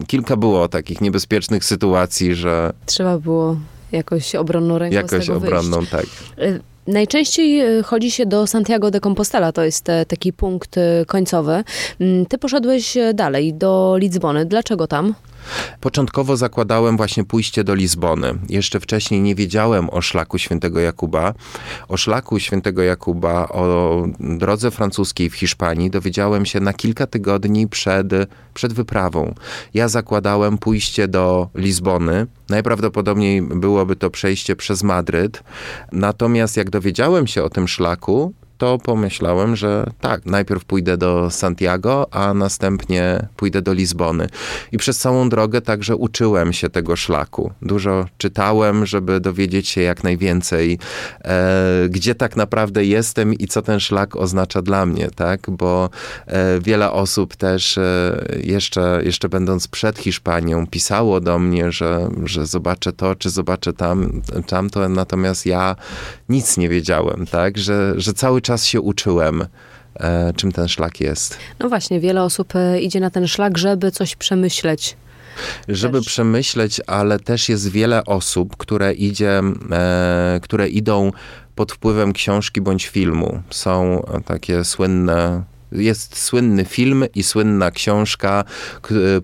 Kilka 0.07 0.37
było 0.37 0.69
takich 0.69 1.01
niebezpiecznych 1.01 1.65
sytuacji, 1.65 2.35
że 2.35 2.73
Trzeba 2.87 3.19
było 3.19 3.57
jakoś 3.93 4.35
obronną 4.35 4.79
ręką 4.79 4.95
jakoś 4.97 5.31
obronną, 5.31 5.77
wyjść. 5.77 5.93
tak. 5.93 6.05
Y, 6.39 6.61
Najczęściej 6.87 7.79
y, 7.79 7.83
chodzi 7.83 8.11
się 8.11 8.27
do 8.27 8.47
Santiago 8.47 8.91
de 8.91 9.01
Compostela, 9.01 9.53
to 9.53 9.65
jest 9.65 9.89
e, 9.89 10.07
taki 10.07 10.33
punkt 10.33 10.77
y, 10.77 11.05
końcowy. 11.07 11.65
Mm, 12.01 12.27
Ty 12.27 12.39
poszedłeś 12.39 12.97
e, 12.97 13.15
dalej, 13.15 13.55
do 13.55 13.97
Lizbony. 13.99 14.47
Dlaczego 14.47 14.87
tam? 14.87 15.15
Początkowo 15.81 16.37
zakładałem 16.37 16.97
właśnie 16.97 17.25
pójście 17.25 17.65
do 17.65 17.75
Lizbony. 17.75 18.35
Jeszcze 18.49 18.81
wcześniej 18.81 19.21
nie 19.21 19.35
wiedziałem 19.35 19.91
o 19.91 20.03
szlaku 20.03 20.39
świętego 20.39 20.81
Jakuba. 20.81 21.35
O 21.89 21.97
szlaku 21.97 22.39
świętego 22.39 22.83
Jakuba, 22.83 23.49
o 23.49 24.07
drodze 24.21 24.71
francuskiej 24.71 25.31
w 25.31 25.35
Hiszpanii 25.35 25.91
dowiedziałem 25.91 26.47
się 26.47 26.61
na 26.61 26.73
kilka 26.73 27.07
tygodni 27.07 27.69
przed, 27.69 28.07
przed 28.55 28.73
wyprawą. 28.73 29.35
Ja 29.75 29.89
zakładałem 29.89 30.59
pójście 30.59 31.09
do 31.09 31.49
Lizbony. 31.55 32.27
Najprawdopodobniej 32.49 33.43
byłoby 33.43 33.97
to 33.97 34.11
przejście 34.11 34.57
przez 34.57 34.83
Madryt. 34.83 35.43
Natomiast 35.93 36.57
jak 36.57 36.71
dowiedziałem 36.71 37.27
się 37.27 37.43
o 37.43 37.51
tym 37.51 37.69
szlaku, 37.69 38.33
to 38.59 38.79
pomyślałem, 38.79 39.57
że 39.57 39.91
tak, 40.01 40.27
najpierw 40.27 40.65
pójdę 40.65 40.97
do 40.97 41.31
Santiago, 41.31 42.07
a 42.11 42.35
następnie 42.35 43.27
pójdę 43.37 43.63
do 43.63 43.73
Lizbony. 43.73 44.27
I 44.73 44.79
przez 44.79 44.99
całą 44.99 45.29
drogę 45.29 45.61
także 45.61 45.97
uczyłem 45.97 46.53
się 46.53 46.71
tego 46.71 46.97
szlaku. 46.97 47.53
Dużo 47.63 48.07
czytałem, 48.19 48.87
żeby 48.87 49.21
dowiedzieć 49.21 49.69
się 49.69 49.81
jak 49.81 50.05
najwięcej, 50.05 50.79
e, 51.25 51.89
gdzie 51.89 52.15
tak 52.15 52.37
naprawdę 52.37 52.85
jestem 52.85 53.35
i 53.35 53.47
co 53.47 53.63
ten 53.63 53.81
szlak 53.81 54.17
oznacza 54.17 54.63
dla 54.63 54.87
mnie, 54.87 55.09
tak? 55.17 55.41
Bo 55.51 55.91
e, 56.27 56.61
wiele 56.61 56.93
osób 56.93 57.37
też 57.37 57.79
e, 57.79 58.27
jeszcze, 58.43 59.01
jeszcze 59.05 59.29
będąc 59.29 59.69
przed 59.69 59.99
Hiszpanią 59.99 60.67
pisało 60.67 61.21
do 61.21 61.39
mnie, 61.39 61.73
że, 61.73 62.09
że 62.25 62.47
zobaczę 62.47 62.93
to, 62.93 63.15
czy 63.15 63.31
zobaczę 63.31 63.73
tam, 63.73 64.23
tamto, 64.47 64.89
natomiast 64.89 65.47
ja 65.47 65.77
nic 66.29 66.57
nie 66.57 66.69
wiedziałem, 66.69 67.27
tak? 67.31 67.59
Że, 67.59 67.95
że 67.97 68.13
cały 68.13 68.41
czas 68.41 68.54
się 68.63 68.81
uczyłem, 68.81 69.47
e, 69.95 70.33
czym 70.37 70.53
ten 70.53 70.69
szlak 70.69 71.01
jest. 71.01 71.39
No 71.59 71.69
właśnie, 71.69 72.01
wiele 72.01 72.23
osób 72.23 72.57
e, 72.57 72.81
idzie 72.81 73.01
na 73.01 73.11
ten 73.11 73.29
szlak, 73.29 73.59
żeby 73.59 73.91
coś 73.91 74.17
przemyśleć. 74.17 74.97
Żeby 75.69 75.99
Też. 75.99 76.07
przemyśleć, 76.07 76.81
ale 76.87 77.19
też 77.19 77.49
jest 77.49 77.71
wiele 77.71 78.05
osób, 78.05 78.57
które 78.57 78.93
idzie, 78.93 79.41
e, 79.71 80.41
które 80.43 80.69
idą 80.69 81.13
pod 81.55 81.73
wpływem 81.73 82.13
książki 82.13 82.61
bądź 82.61 82.87
filmu. 82.87 83.43
Są 83.51 84.05
takie 84.25 84.65
słynne 84.65 85.43
jest 85.75 86.19
słynny 86.19 86.65
film 86.65 87.05
i 87.15 87.23
słynna 87.23 87.71
książka, 87.71 88.45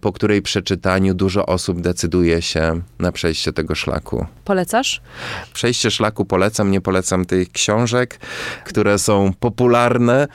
po 0.00 0.12
której 0.12 0.42
przeczytaniu 0.42 1.14
dużo 1.14 1.46
osób 1.46 1.80
decyduje 1.80 2.42
się 2.42 2.80
na 2.98 3.12
przejście 3.12 3.52
tego 3.52 3.74
szlaku. 3.74 4.26
Polecasz? 4.44 5.00
Przejście 5.52 5.90
szlaku 5.90 6.24
polecam, 6.24 6.70
nie 6.70 6.80
polecam 6.80 7.24
tych 7.24 7.52
książek, 7.52 8.18
które 8.64 8.98
są 8.98 9.32
popularne, 9.40 10.28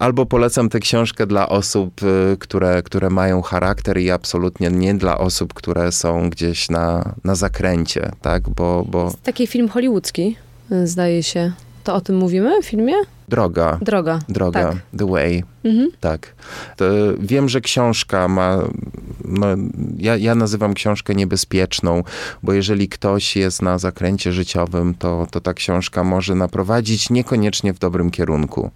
albo 0.00 0.26
polecam 0.26 0.68
tę 0.68 0.80
książkę 0.80 1.26
dla 1.26 1.48
osób, 1.48 2.02
y, 2.02 2.36
które, 2.38 2.82
które 2.82 3.10
mają 3.10 3.42
charakter 3.42 3.98
i 3.98 4.10
absolutnie 4.10 4.70
nie 4.70 4.94
dla 4.94 5.18
osób, 5.18 5.54
które 5.54 5.92
są 5.92 6.30
gdzieś 6.30 6.70
na, 6.70 7.14
na 7.24 7.34
zakręcie, 7.34 8.10
tak, 8.22 8.48
bo, 8.48 8.84
bo 8.88 9.12
Taki 9.22 9.46
film 9.46 9.68
hollywoodzki, 9.68 10.36
y, 10.72 10.86
zdaje 10.86 11.22
się. 11.22 11.52
To 11.84 11.94
o 11.94 12.00
tym 12.00 12.16
mówimy 12.16 12.62
w 12.62 12.66
filmie? 12.66 12.94
droga, 13.28 13.78
Droga. 13.82 14.18
droga, 14.28 14.62
Tak. 14.62 14.76
the 14.98 15.06
way, 15.06 15.44
Mhm. 15.64 15.88
tak. 16.00 16.34
To 16.76 16.84
wiem, 17.18 17.48
że 17.48 17.60
książka 17.60 18.28
ma, 18.28 18.58
no, 19.24 19.46
ja, 19.98 20.16
ja 20.16 20.34
nazywam 20.34 20.74
książkę 20.74 21.14
niebezpieczną, 21.14 22.02
bo 22.42 22.52
jeżeli 22.52 22.88
ktoś 22.88 23.36
jest 23.36 23.62
na 23.62 23.78
zakręcie 23.78 24.32
życiowym, 24.32 24.94
to, 24.94 25.26
to 25.30 25.40
ta 25.40 25.54
książka 25.54 26.04
może 26.04 26.34
naprowadzić 26.34 27.10
niekoniecznie 27.10 27.72
w 27.72 27.78
dobrym 27.78 28.10
kierunku. 28.10 28.70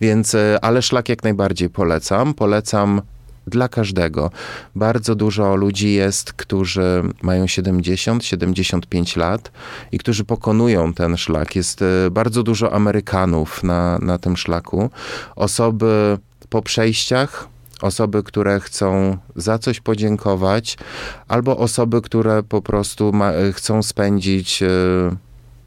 Więc, 0.00 0.34
e, 0.34 0.58
ale 0.62 0.82
szlak 0.82 1.08
jak 1.08 1.22
najbardziej 1.24 1.70
polecam. 1.70 2.34
Polecam 2.34 3.02
dla 3.46 3.68
każdego. 3.68 4.30
Bardzo 4.74 5.14
dużo 5.14 5.56
ludzi 5.56 5.92
jest, 5.92 6.32
którzy 6.32 7.02
mają 7.22 7.44
70-75 7.44 9.16
lat 9.18 9.52
i 9.92 9.98
którzy 9.98 10.24
pokonują 10.24 10.94
ten 10.94 11.16
szlak. 11.16 11.56
Jest 11.56 11.82
e, 11.82 12.10
bardzo 12.10 12.42
dużo 12.42 12.72
Amerykanów 12.72 13.62
na, 13.62 13.98
na 13.98 14.18
tym 14.18 14.36
szlaku. 14.36 14.90
Osoby 15.36 16.18
po 16.48 16.62
przejściach, 16.62 17.48
osoby, 17.82 18.22
które 18.22 18.60
chcą 18.60 19.16
za 19.36 19.58
coś 19.58 19.80
podziękować, 19.80 20.78
albo 21.28 21.56
osoby, 21.56 22.02
które 22.02 22.42
po 22.42 22.62
prostu 22.62 23.12
ma, 23.12 23.32
e, 23.32 23.52
chcą 23.52 23.82
spędzić 23.82 24.62
e, 24.62 24.68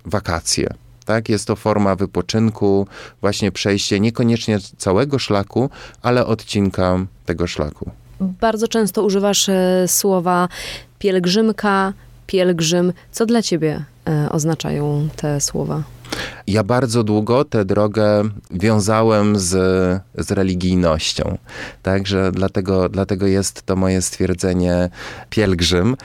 wakacje. 0.06 0.85
Tak, 1.06 1.30
jest 1.30 1.48
to 1.48 1.56
forma 1.56 1.96
wypoczynku, 1.96 2.88
właśnie 3.22 3.52
przejście 3.52 4.00
niekoniecznie 4.00 4.60
całego 4.78 5.20
szlaku, 5.20 5.70
ale 6.02 6.26
odcinka 6.26 7.06
tego 7.26 7.48
szlaku. 7.48 7.92
Bardzo 8.20 8.68
często 8.68 9.04
używasz 9.04 9.50
e, 9.50 9.86
słowa 9.88 10.48
pielgrzymka, 11.00 11.94
pielgrzym. 12.28 12.94
Co 13.12 13.26
dla 13.26 13.42
ciebie 13.42 13.86
e, 14.08 14.30
oznaczają 14.32 15.10
te 15.16 15.42
słowa? 15.42 15.84
Ja 16.48 16.64
bardzo 16.64 17.04
długo 17.04 17.46
tę 17.46 17.66
drogę 17.66 18.24
wiązałem 18.52 19.40
z, 19.40 19.50
z 20.16 20.32
religijnością. 20.32 21.38
Także 21.84 22.32
dlatego, 22.32 22.90
dlatego 22.90 23.28
jest 23.28 23.64
to 23.64 23.76
moje 23.76 24.02
stwierdzenie 24.02 24.90
pielgrzym. 25.30 25.96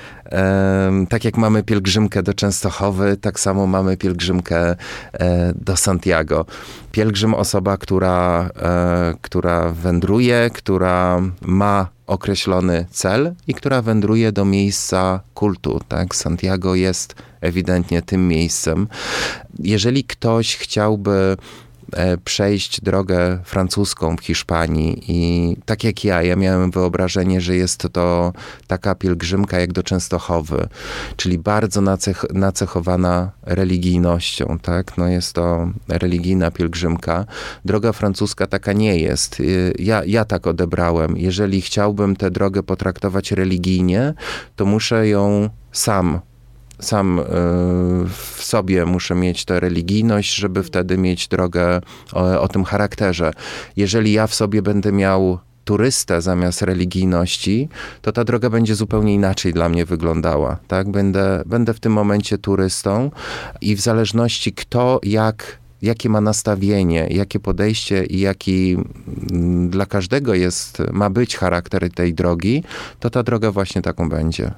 Tak 1.08 1.24
jak 1.24 1.36
mamy 1.36 1.62
pielgrzymkę 1.62 2.22
do 2.22 2.34
Częstochowy, 2.34 3.16
tak 3.16 3.40
samo 3.40 3.66
mamy 3.66 3.96
pielgrzymkę 3.96 4.76
e, 5.12 5.52
do 5.54 5.76
Santiago. 5.76 6.46
Pielgrzym 6.92 7.34
osoba, 7.34 7.76
która, 7.76 8.50
e, 8.62 9.14
która 9.22 9.72
wędruje, 9.72 10.50
która 10.54 11.20
ma 11.42 11.86
określony 12.06 12.86
cel 12.90 13.34
i 13.46 13.54
która 13.54 13.82
wędruje 13.82 14.32
do 14.32 14.44
miejsca 14.44 15.20
kultu. 15.34 15.80
Tak? 15.88 16.14
Santiago 16.14 16.74
jest 16.74 17.14
ewidentnie 17.41 18.03
tym 18.03 18.28
miejscem. 18.28 18.88
Jeżeli 19.59 20.05
ktoś 20.05 20.57
chciałby 20.57 21.36
e, 21.93 22.16
przejść 22.18 22.80
drogę 22.80 23.38
francuską 23.45 24.16
w 24.16 24.20
Hiszpanii 24.20 25.05
i 25.09 25.57
tak 25.64 25.84
jak 25.84 26.05
ja, 26.05 26.22
ja 26.22 26.36
miałem 26.36 26.70
wyobrażenie, 26.70 27.41
że 27.41 27.57
jest 27.57 27.88
to 27.93 28.32
taka 28.66 28.95
pielgrzymka 28.95 29.61
jak 29.61 29.72
do 29.72 29.82
Częstochowy, 29.82 30.68
czyli 31.16 31.38
bardzo 31.38 31.80
nacech, 31.80 32.24
nacechowana 32.34 33.30
religijnością, 33.43 34.59
tak? 34.62 34.99
No 34.99 35.09
jest 35.09 35.32
to 35.32 35.68
religijna 35.88 36.51
pielgrzymka. 36.51 37.24
Droga 37.64 37.93
francuska 37.93 38.47
taka 38.47 38.72
nie 38.72 38.99
jest. 38.99 39.41
Y, 39.41 39.74
ja, 39.78 40.05
ja 40.05 40.24
tak 40.24 40.47
odebrałem. 40.47 41.16
Jeżeli 41.16 41.61
chciałbym 41.61 42.16
tę 42.16 42.30
drogę 42.30 42.62
potraktować 42.62 43.32
religijnie, 43.32 44.14
to 44.57 44.66
muszę 44.66 45.09
ją 45.09 45.51
sam 45.72 46.20
sam 46.81 47.18
y, 47.18 47.22
w 48.09 48.43
sobie 48.43 48.87
muszę 48.87 49.14
mieć 49.14 49.45
tę 49.45 49.61
religijność, 49.61 50.35
żeby 50.35 50.62
wtedy 50.62 50.99
mieć 50.99 51.28
drogę 51.28 51.81
o, 52.12 52.41
o 52.41 52.49
tym 52.49 52.64
charakterze. 52.64 53.33
Jeżeli 53.76 54.12
ja 54.12 54.26
w 54.26 54.35
sobie 54.35 54.62
będę 54.62 54.93
miał 54.93 55.39
turystę 55.64 56.22
zamiast 56.22 56.62
religijności, 56.62 57.68
to 58.03 58.12
ta 58.12 58.24
droga 58.24 58.51
będzie 58.51 58.74
zupełnie 58.74 59.14
inaczej 59.14 59.53
dla 59.53 59.68
mnie 59.68 59.85
wyglądała. 59.85 60.59
Tak? 60.68 60.91
Będę, 60.91 61.43
będę 61.47 61.74
w 61.74 61.81
tym 61.81 61.93
momencie 61.93 62.39
turystą 62.39 63.11
i 63.61 63.76
w 63.76 63.81
zależności 63.81 64.53
kto, 64.53 65.01
jak 65.03 65.61
jakie 65.83 66.09
ma 66.09 66.20
nastawienie, 66.20 67.07
jakie 67.11 67.41
podejście 67.41 68.05
i 68.05 68.20
jaki 68.20 68.76
mm, 69.31 69.70
dla 69.70 69.87
każdego 69.87 70.35
jest, 70.35 70.83
ma 70.93 71.11
być 71.11 71.37
charakter 71.37 71.93
tej 71.93 72.14
drogi, 72.14 72.64
to 73.01 73.11
ta 73.11 73.22
droga 73.22 73.51
właśnie 73.51 73.83
taką 73.83 74.09
będzie. 74.09 74.53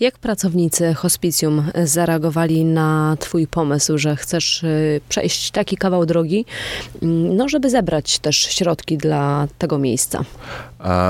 Jak 0.00 0.18
pracownicy 0.18 0.94
hospicjum 0.94 1.70
zareagowali 1.84 2.64
na 2.64 3.16
Twój 3.20 3.46
pomysł, 3.46 3.98
że 3.98 4.16
chcesz 4.16 4.62
y, 4.62 5.00
przejść 5.08 5.50
taki 5.50 5.76
kawał 5.76 6.06
drogi, 6.06 6.44
mm, 7.02 7.36
no, 7.36 7.48
żeby 7.48 7.70
zebrać 7.70 8.18
też 8.18 8.36
środki 8.36 8.96
dla 8.96 9.48
tego 9.58 9.78
miejsca? 9.78 10.24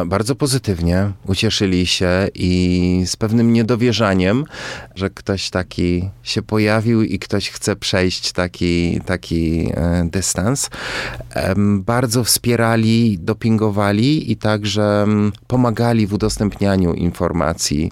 Bardzo 0.07 0.35
pozytywnie 0.35 1.11
ucieszyli 1.26 1.87
się 1.87 2.09
i 2.35 3.03
z 3.07 3.16
pewnym 3.16 3.53
niedowierzaniem, 3.53 4.45
że 4.95 5.11
ktoś 5.11 5.51
taki 5.51 6.11
się 6.22 6.43
pojawił 6.43 7.03
i 7.03 7.18
ktoś 7.18 7.51
chce 7.51 7.76
przejść 7.76 8.32
taki, 8.32 9.01
taki 9.07 9.72
e, 9.74 10.09
dystans. 10.12 10.70
Bardzo 11.78 12.24
wspierali, 12.24 13.18
dopingowali 13.18 14.32
i 14.32 14.37
także 14.37 15.07
pomagali 15.47 16.07
w 16.07 16.14
udostępnianiu 16.14 16.95
informacji 16.95 17.91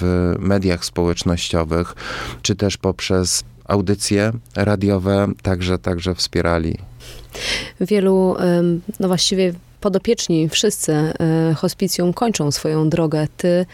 w 0.00 0.31
mediach 0.38 0.84
społecznościowych, 0.84 1.94
czy 2.42 2.56
też 2.56 2.76
poprzez 2.76 3.44
audycje 3.64 4.32
radiowe, 4.56 5.28
także, 5.42 5.78
także 5.78 6.14
wspierali. 6.14 6.78
Wielu, 7.80 8.36
no 9.00 9.08
właściwie 9.08 9.54
podopieczni, 9.82 10.48
wszyscy 10.48 10.92
e, 10.92 11.54
hospicjum 11.54 12.12
kończą 12.12 12.50
swoją 12.50 12.88
drogę. 12.88 13.26
Ty 13.36 13.66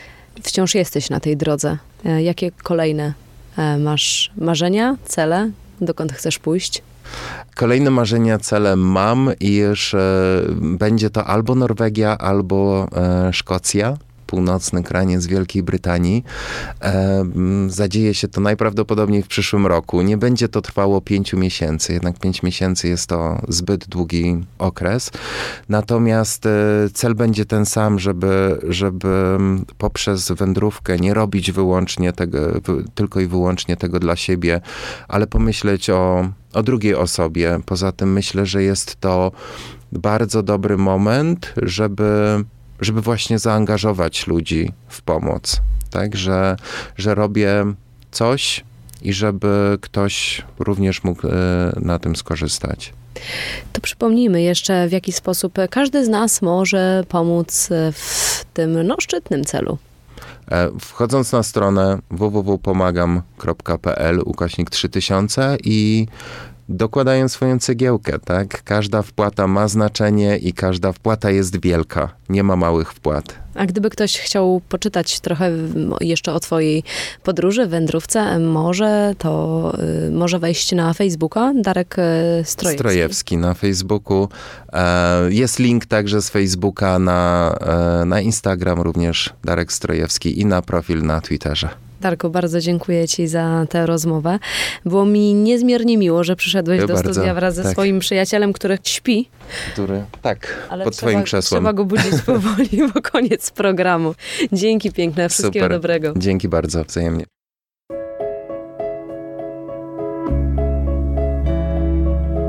wciąż 0.43 0.75
jesteś 0.75 1.11
na 1.11 1.21
tej 1.21 1.37
drodze. 1.37 1.79
E, 2.05 2.23
jakie 2.23 2.51
kolejne 2.63 3.13
e, 3.57 3.79
masz 3.79 4.31
marzenia, 4.37 4.97
cele? 5.05 5.51
Dokąd 5.81 6.13
chcesz 6.13 6.39
pójść? 6.39 6.83
Kolejne 7.55 7.91
marzenia, 7.91 8.39
cele 8.39 8.77
mam 8.77 9.31
i 9.41 9.57
już 9.57 9.97
będzie 10.61 11.11
to 11.11 11.25
albo 11.25 11.55
Norwegia, 11.55 12.19
albo 12.19 12.89
Szkocja 13.33 13.97
północny 14.29 14.83
kraniec 14.83 15.27
Wielkiej 15.27 15.63
Brytanii. 15.63 16.25
E, 16.83 17.25
zadzieje 17.69 18.15
się 18.15 18.29
to 18.29 18.41
najprawdopodobniej 18.41 19.23
w 19.23 19.27
przyszłym 19.27 19.67
roku. 19.67 20.03
Nie 20.03 20.17
będzie 20.17 20.49
to 20.49 20.63
trwało 20.63 21.01
pięciu 21.01 21.39
miesięcy, 21.39 21.93
jednak 21.93 22.19
pięć 22.19 22.43
miesięcy 22.43 22.89
jest 22.89 23.07
to 23.07 23.43
zbyt 23.49 23.89
długi 23.89 24.45
okres. 24.59 25.11
Natomiast 25.69 26.47
e, 26.47 26.51
cel 26.95 27.15
będzie 27.15 27.45
ten 27.45 27.67
sam, 27.67 27.99
żeby, 27.99 28.61
żeby 28.69 29.39
poprzez 29.79 30.33
wędrówkę 30.33 30.97
nie 30.97 31.15
robić 31.15 31.53
wyłącznie 31.53 32.13
tego, 32.13 32.39
tylko 32.95 33.21
i 33.21 33.27
wyłącznie 33.27 33.77
tego 33.77 34.01
dla 34.01 34.17
siebie, 34.17 34.61
ale 35.09 35.27
pomyśleć 35.27 35.91
o, 35.91 36.29
o 36.53 36.63
drugiej 36.63 36.95
osobie. 36.95 37.61
Poza 37.67 37.93
tym 37.93 38.13
myślę, 38.13 38.47
że 38.47 38.63
jest 38.63 39.01
to 39.01 39.33
bardzo 39.93 40.43
dobry 40.43 40.77
moment, 40.77 41.55
żeby 41.57 42.45
żeby 42.81 43.01
właśnie 43.01 43.39
zaangażować 43.39 44.27
ludzi 44.27 44.73
w 44.89 45.03
pomoc. 45.03 45.61
Tak, 45.91 46.17
że, 46.17 46.57
że 46.97 47.15
robię 47.15 47.65
coś 48.11 48.65
i 49.03 49.13
żeby 49.13 49.79
ktoś 49.81 50.43
również 50.59 51.05
mógł 51.05 51.27
e, 51.27 51.31
na 51.77 51.99
tym 51.99 52.17
skorzystać. 52.17 52.93
To 53.73 53.81
przypomnijmy 53.81 54.43
jeszcze, 54.43 54.89
w 54.89 54.93
jaki 54.93 55.13
sposób 55.13 55.55
każdy 55.71 56.05
z 56.05 56.09
nas 56.09 56.43
może 56.43 57.05
pomóc 57.09 57.69
w 57.93 58.45
tym 58.55 58.87
no, 58.87 58.97
szczytnym 59.01 59.45
celu. 59.45 59.79
E, 60.51 60.71
wchodząc 60.81 61.33
na 61.33 61.43
stronę 61.43 61.99
www.pomagam.pl 62.11 64.21
ukośnik 64.25 64.71
3000 64.71 65.57
i 65.65 66.07
dokładają 66.69 67.29
swoją 67.29 67.59
cegiełkę, 67.59 68.19
tak? 68.19 68.63
Każda 68.63 69.03
wpłata 69.03 69.47
ma 69.47 69.69
znaczenie 69.69 70.37
i 70.37 70.53
każda 70.53 70.93
wpłata 70.93 71.31
jest 71.31 71.63
wielka. 71.63 72.09
Nie 72.29 72.43
ma 72.43 72.57
małych 72.57 72.93
wpłat. 72.93 73.35
A 73.55 73.67
gdyby 73.67 73.91
ktoś 73.91 74.19
chciał 74.19 74.61
poczytać 74.69 75.21
trochę 75.21 75.51
jeszcze 76.01 76.33
o 76.33 76.41
twojej 76.41 76.83
podróży, 77.23 77.67
wędrówce, 77.67 78.39
może 78.39 79.15
to 79.19 79.73
y, 80.07 80.11
może 80.11 80.39
wejść 80.39 80.73
na 80.73 80.95
Facebooka 80.95 81.53
Darek 81.55 81.97
y, 81.99 82.03
Strojewski. 82.45 82.79
Strojewski 82.79 83.37
na 83.37 83.55
Facebooku. 83.55 84.29
E, 84.73 85.33
jest 85.33 85.59
link 85.59 85.87
także 85.87 86.23
z 86.23 86.31
Facebooka 86.31 86.99
na, 86.99 87.55
e, 88.01 88.05
na 88.05 88.21
Instagram 88.21 88.81
również 88.81 89.33
Darek 89.45 89.73
Strojewski 89.73 90.41
i 90.41 90.47
na 90.47 90.63
profil 90.63 91.03
na 91.03 91.21
Twitterze. 91.21 91.88
Darku, 92.01 92.31
bardzo 92.31 92.61
dziękuję 92.61 93.09
Ci 93.09 93.29
za 93.29 93.67
tę 93.71 93.87
rozmowę. 93.87 94.39
Było 94.85 95.07
mi 95.07 95.35
niezmiernie 95.35 95.99
miło, 95.99 96.25
że 96.25 96.37
przyszedłeś 96.37 96.81
do 96.81 96.95
bardzo, 96.95 97.13
studia 97.15 97.35
wraz 97.35 97.57
tak. 97.57 97.65
ze 97.65 97.73
swoim 97.73 97.99
przyjacielem, 97.99 98.53
który 98.53 98.79
śpi. 98.83 99.29
Który, 99.73 100.05
tak, 100.23 100.67
Ale 100.69 100.85
pod 100.85 100.97
trzeba, 100.97 101.13
Twoim 101.13 101.25
krzesłem. 101.25 101.61
Trzeba 101.61 101.73
go 101.73 101.85
budzić 101.85 102.23
powoli, 102.27 102.93
bo 102.95 103.03
koniec 103.03 103.51
programu. 103.51 104.15
Dzięki 104.53 104.93
piękne, 104.93 105.29
wszystkiego 105.29 105.65
Super. 105.65 105.71
dobrego. 105.71 106.13
Dzięki 106.17 106.49
bardzo, 106.49 106.85
wzajemnie. 106.85 107.25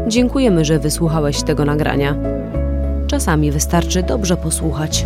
Dziękujemy, 0.08 0.66
że 0.66 0.80
wysłuchałeś 0.80 1.44
tego 1.44 1.66
nagrania. 1.66 2.16
Czasami 3.08 3.52
wystarczy 3.52 4.04
dobrze 4.04 4.38
posłuchać. 4.38 5.06